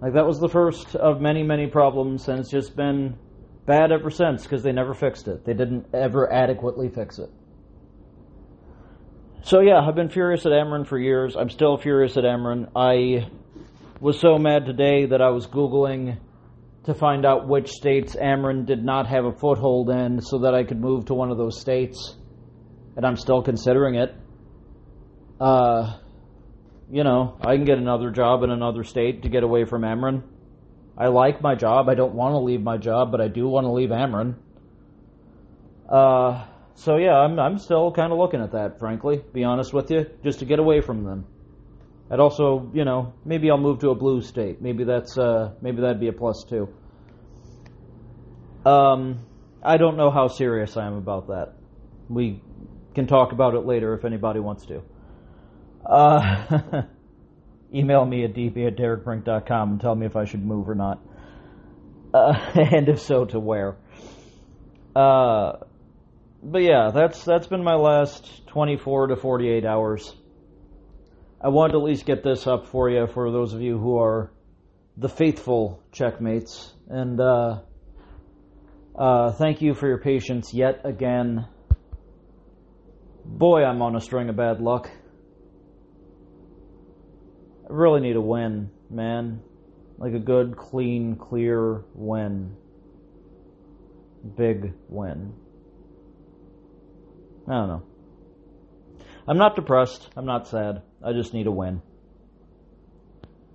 Like 0.00 0.12
that 0.12 0.26
was 0.26 0.38
the 0.38 0.48
first 0.48 0.94
of 0.94 1.20
many, 1.20 1.42
many 1.42 1.66
problems, 1.66 2.28
and 2.28 2.38
it's 2.38 2.50
just 2.50 2.76
been 2.76 3.16
bad 3.64 3.92
ever 3.92 4.10
since 4.10 4.42
because 4.42 4.62
they 4.62 4.72
never 4.72 4.94
fixed 4.94 5.26
it. 5.26 5.44
They 5.44 5.54
didn't 5.54 5.86
ever 5.94 6.32
adequately 6.32 6.88
fix 6.88 7.18
it. 7.18 7.30
So 9.42 9.60
yeah, 9.60 9.80
I've 9.80 9.94
been 9.94 10.08
furious 10.08 10.44
at 10.44 10.52
Ameren 10.52 10.86
for 10.86 10.98
years. 10.98 11.36
I'm 11.36 11.50
still 11.50 11.76
furious 11.78 12.16
at 12.16 12.24
Ameren. 12.24 12.68
I 12.74 13.30
was 14.00 14.20
so 14.20 14.38
mad 14.38 14.66
today 14.66 15.06
that 15.06 15.22
I 15.22 15.30
was 15.30 15.46
Googling 15.46 16.18
to 16.84 16.94
find 16.94 17.24
out 17.24 17.48
which 17.48 17.70
states 17.70 18.14
Ameren 18.14 18.66
did 18.66 18.84
not 18.84 19.06
have 19.06 19.24
a 19.24 19.32
foothold 19.32 19.90
in 19.90 20.20
so 20.20 20.40
that 20.40 20.54
I 20.54 20.64
could 20.64 20.80
move 20.80 21.06
to 21.06 21.14
one 21.14 21.30
of 21.30 21.38
those 21.38 21.60
states. 21.60 22.16
And 22.96 23.06
I'm 23.06 23.16
still 23.16 23.42
considering 23.42 23.94
it. 23.96 24.14
Uh, 25.40 25.98
you 26.90 27.04
know, 27.04 27.36
I 27.40 27.56
can 27.56 27.64
get 27.64 27.78
another 27.78 28.10
job 28.10 28.42
in 28.42 28.50
another 28.50 28.84
state 28.84 29.22
to 29.22 29.28
get 29.28 29.42
away 29.42 29.64
from 29.64 29.82
Ameren. 29.82 30.22
I 30.96 31.08
like 31.08 31.42
my 31.42 31.54
job. 31.54 31.88
I 31.88 31.94
don't 31.94 32.14
want 32.14 32.32
to 32.32 32.38
leave 32.38 32.62
my 32.62 32.78
job, 32.78 33.10
but 33.10 33.20
I 33.20 33.28
do 33.28 33.48
want 33.48 33.66
to 33.66 33.72
leave 33.72 33.90
Ameren. 33.90 34.36
Uh, 35.88 36.46
so 36.74 36.96
yeah, 36.96 37.14
I'm 37.14 37.38
I'm 37.38 37.58
still 37.58 37.92
kind 37.92 38.12
of 38.12 38.18
looking 38.18 38.40
at 38.40 38.52
that, 38.52 38.78
frankly. 38.78 39.22
Be 39.32 39.44
honest 39.44 39.72
with 39.72 39.90
you, 39.90 40.06
just 40.22 40.40
to 40.40 40.44
get 40.44 40.58
away 40.58 40.80
from 40.80 41.04
them. 41.04 41.26
I'd 42.10 42.20
also, 42.20 42.70
you 42.72 42.84
know, 42.84 43.14
maybe 43.24 43.50
I'll 43.50 43.58
move 43.58 43.80
to 43.80 43.90
a 43.90 43.94
blue 43.94 44.22
state. 44.22 44.62
Maybe 44.62 44.84
that's 44.84 45.18
uh, 45.18 45.54
maybe 45.60 45.80
that'd 45.80 46.00
be 46.00 46.08
a 46.08 46.12
plus 46.12 46.44
too. 46.48 46.68
Um, 48.64 49.20
I 49.62 49.76
don't 49.76 49.96
know 49.96 50.10
how 50.10 50.28
serious 50.28 50.76
I 50.76 50.86
am 50.86 50.94
about 50.94 51.28
that. 51.28 51.54
We 52.08 52.42
can 52.94 53.06
talk 53.06 53.32
about 53.32 53.54
it 53.54 53.66
later 53.66 53.94
if 53.94 54.04
anybody 54.04 54.40
wants 54.40 54.66
to. 54.66 54.82
Uh, 55.86 56.82
email 57.74 58.04
me 58.04 58.24
at 58.24 58.34
dp 58.34 58.66
at 58.66 58.76
derekbrink.com 58.76 59.72
and 59.72 59.80
tell 59.80 59.94
me 59.94 60.06
if 60.06 60.16
I 60.16 60.24
should 60.24 60.44
move 60.44 60.68
or 60.68 60.74
not. 60.74 61.00
Uh, 62.12 62.32
and 62.54 62.88
if 62.88 63.00
so, 63.00 63.24
to 63.26 63.38
where. 63.38 63.76
Uh, 64.94 65.58
but 66.42 66.62
yeah, 66.62 66.90
that's 66.92 67.24
that's 67.24 67.46
been 67.46 67.62
my 67.62 67.74
last 67.74 68.46
24 68.48 69.08
to 69.08 69.16
48 69.16 69.64
hours. 69.64 70.14
I 71.40 71.48
wanted 71.48 71.72
to 71.72 71.78
at 71.78 71.84
least 71.84 72.06
get 72.06 72.24
this 72.24 72.46
up 72.46 72.66
for 72.68 72.88
you 72.88 73.06
for 73.06 73.30
those 73.30 73.52
of 73.52 73.60
you 73.60 73.78
who 73.78 73.98
are 73.98 74.32
the 74.96 75.08
faithful 75.08 75.82
checkmates, 75.92 76.72
and 76.88 77.20
uh, 77.20 77.60
uh, 78.98 79.32
thank 79.32 79.60
you 79.60 79.74
for 79.74 79.86
your 79.86 79.98
patience 79.98 80.54
yet 80.54 80.80
again. 80.84 81.46
Boy, 83.24 83.64
I'm 83.64 83.82
on 83.82 83.94
a 83.96 84.00
string 84.00 84.30
of 84.30 84.36
bad 84.36 84.60
luck. 84.60 84.90
Really 87.76 88.00
need 88.00 88.16
a 88.16 88.20
win, 88.22 88.70
man. 88.88 89.42
Like 89.98 90.14
a 90.14 90.18
good, 90.18 90.56
clean, 90.56 91.16
clear 91.16 91.84
win. 91.92 92.56
Big 94.34 94.72
win. 94.88 95.34
I 97.46 97.52
don't 97.52 97.68
know. 97.68 97.82
I'm 99.28 99.36
not 99.36 99.56
depressed. 99.56 100.08
I'm 100.16 100.24
not 100.24 100.48
sad. 100.48 100.80
I 101.04 101.12
just 101.12 101.34
need 101.34 101.46
a 101.46 101.50
win. 101.50 101.82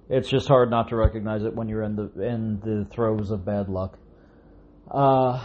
It's 0.08 0.30
just 0.30 0.48
hard 0.48 0.70
not 0.70 0.90
to 0.90 0.96
recognize 0.96 1.44
it 1.44 1.56
when 1.56 1.68
you're 1.68 1.82
in 1.82 1.96
the 1.96 2.24
in 2.24 2.60
the 2.60 2.86
throes 2.92 3.32
of 3.32 3.44
bad 3.44 3.70
luck. 3.70 3.98
Uh, 4.90 5.44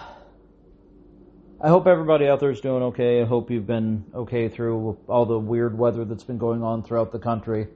I 1.63 1.69
hope 1.69 1.87
everybody 1.87 2.29
out 2.29 2.41
there 2.41 2.51
is 2.51 2.61
doing 2.61 2.83
okay. 2.83 3.23
I 3.23 3.25
hope 3.25 3.51
you've 3.51 3.67
been 3.67 4.05
okay 4.15 4.51
through 4.51 4.99
all 5.09 5.25
the 5.25 5.39
weird 5.39 5.79
weather 5.79 6.05
that's 6.05 6.25
been 6.25 6.37
going 6.37 6.63
on 6.63 6.83
throughout 6.83 7.11
the 7.11 7.19
country. 7.19 7.69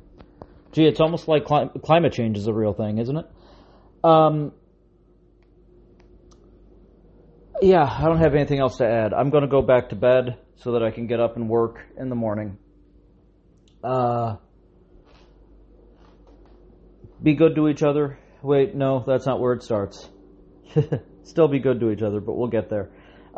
Gee, 0.72 0.86
it's 0.86 1.00
almost 1.00 1.26
like 1.26 1.44
cli- 1.44 1.70
climate 1.82 2.12
change 2.12 2.38
is 2.38 2.46
a 2.46 2.52
real 2.52 2.72
thing, 2.72 2.98
isn't 2.98 3.16
it? 3.16 3.26
Um, 4.04 4.52
yeah, 7.60 7.82
I 7.84 8.04
don't 8.04 8.18
have 8.18 8.34
anything 8.34 8.60
else 8.60 8.78
to 8.78 8.86
add. 8.86 9.12
I'm 9.12 9.30
going 9.30 9.42
to 9.42 9.48
go 9.48 9.62
back 9.62 9.88
to 9.90 9.96
bed 9.96 10.38
so 10.56 10.72
that 10.72 10.82
I 10.82 10.90
can 10.90 11.06
get 11.06 11.20
up 11.20 11.36
and 11.36 11.48
work 11.48 11.80
in 11.98 12.08
the 12.08 12.14
morning. 12.14 12.58
Uh, 13.82 14.36
be 17.22 17.34
good 17.34 17.54
to 17.56 17.68
each 17.68 17.82
other. 17.82 18.18
Wait, 18.42 18.74
no, 18.74 19.04
that's 19.06 19.26
not 19.26 19.40
where 19.40 19.52
it 19.52 19.62
starts. 19.62 20.08
Still 21.24 21.48
be 21.48 21.58
good 21.58 21.80
to 21.80 21.90
each 21.90 22.02
other, 22.02 22.20
but 22.20 22.34
we'll 22.34 22.48
get 22.48 22.70
there. 22.70 22.90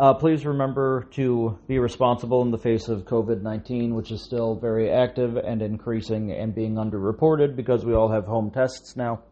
Uh, 0.03 0.13
please 0.13 0.45
remember 0.45 1.07
to 1.13 1.57
be 1.69 1.79
responsible 1.79 2.43
in 2.43 2.51
the 2.51 2.59
face 2.59 2.89
of 2.89 3.05
COVID 3.05 3.41
19, 3.41 3.95
which 3.95 4.11
is 4.11 4.21
still 4.21 4.57
very 4.57 4.91
active 4.91 5.37
and 5.37 5.63
increasing 5.63 6.33
and 6.33 6.53
being 6.53 6.75
underreported 6.75 7.55
because 7.55 7.85
we 7.85 7.95
all 7.95 8.11
have 8.11 8.25
home 8.25 8.51
tests 8.51 8.97
now. 8.97 9.23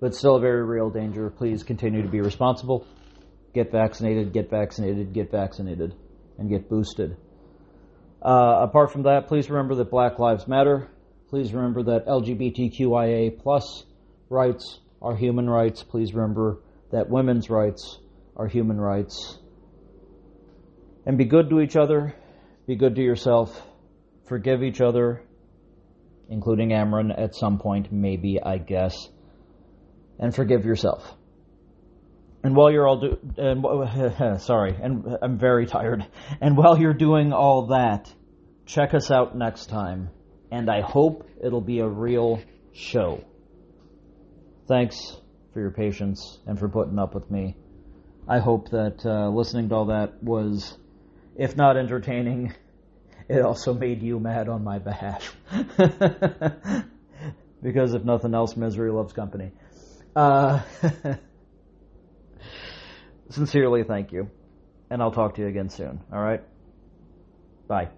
But 0.00 0.14
still 0.14 0.36
a 0.36 0.40
very 0.40 0.64
real 0.64 0.88
danger. 0.88 1.28
Please 1.28 1.62
continue 1.62 2.00
to 2.00 2.08
be 2.08 2.22
responsible. 2.22 2.86
Get 3.52 3.70
vaccinated, 3.70 4.32
get 4.32 4.48
vaccinated, 4.48 5.12
get 5.12 5.30
vaccinated, 5.30 5.94
and 6.38 6.48
get 6.48 6.70
boosted. 6.70 7.18
Uh, 8.22 8.60
apart 8.62 8.90
from 8.90 9.02
that, 9.02 9.28
please 9.28 9.50
remember 9.50 9.74
that 9.74 9.90
Black 9.90 10.18
Lives 10.18 10.48
Matter. 10.48 10.88
Please 11.28 11.52
remember 11.52 11.82
that 11.82 12.06
LGBTQIA 12.06 13.38
plus 13.38 13.84
rights 14.30 14.80
are 15.02 15.14
human 15.14 15.50
rights. 15.50 15.82
Please 15.82 16.14
remember 16.14 16.62
that 16.92 17.10
women's 17.10 17.50
rights 17.50 17.98
are 18.36 18.46
human 18.46 18.80
rights. 18.80 19.39
And 21.06 21.18
be 21.18 21.24
good 21.24 21.50
to 21.50 21.60
each 21.60 21.76
other. 21.76 22.14
Be 22.66 22.76
good 22.76 22.96
to 22.96 23.02
yourself. 23.02 23.60
Forgive 24.28 24.62
each 24.62 24.80
other, 24.80 25.22
including 26.28 26.70
Ameren 26.70 27.12
at 27.16 27.34
some 27.34 27.58
point, 27.58 27.90
maybe, 27.90 28.40
I 28.40 28.58
guess. 28.58 29.08
And 30.18 30.34
forgive 30.34 30.64
yourself. 30.64 31.16
And 32.42 32.54
while 32.54 32.70
you're 32.70 32.86
all 32.86 33.00
do, 33.00 33.18
and 33.36 34.40
sorry, 34.40 34.76
and 34.80 35.18
I'm 35.20 35.38
very 35.38 35.66
tired. 35.66 36.06
And 36.40 36.56
while 36.56 36.78
you're 36.78 36.94
doing 36.94 37.32
all 37.32 37.68
that, 37.68 38.12
check 38.66 38.94
us 38.94 39.10
out 39.10 39.36
next 39.36 39.66
time 39.66 40.10
and 40.50 40.70
I 40.70 40.80
hope 40.80 41.28
it'll 41.42 41.60
be 41.60 41.80
a 41.80 41.88
real 41.88 42.42
show. 42.72 43.24
Thanks 44.66 45.16
for 45.52 45.60
your 45.60 45.70
patience 45.70 46.38
and 46.46 46.58
for 46.58 46.68
putting 46.68 46.98
up 46.98 47.14
with 47.14 47.30
me. 47.30 47.56
I 48.28 48.38
hope 48.38 48.70
that 48.70 49.04
uh, 49.04 49.28
listening 49.28 49.68
to 49.70 49.74
all 49.74 49.86
that 49.86 50.22
was, 50.22 50.76
if 51.36 51.56
not 51.56 51.76
entertaining, 51.76 52.54
it 53.28 53.40
also 53.40 53.74
made 53.74 54.02
you 54.02 54.18
mad 54.20 54.48
on 54.48 54.64
my 54.64 54.78
behalf. 54.78 55.36
because 57.62 57.94
if 57.94 58.04
nothing 58.04 58.34
else, 58.34 58.56
misery 58.56 58.90
loves 58.90 59.12
company. 59.12 59.52
Uh, 60.16 60.60
sincerely, 63.30 63.84
thank 63.84 64.12
you. 64.12 64.30
And 64.90 65.00
I'll 65.00 65.12
talk 65.12 65.36
to 65.36 65.42
you 65.42 65.48
again 65.48 65.68
soon, 65.68 66.00
alright? 66.12 66.42
Bye. 67.68 67.90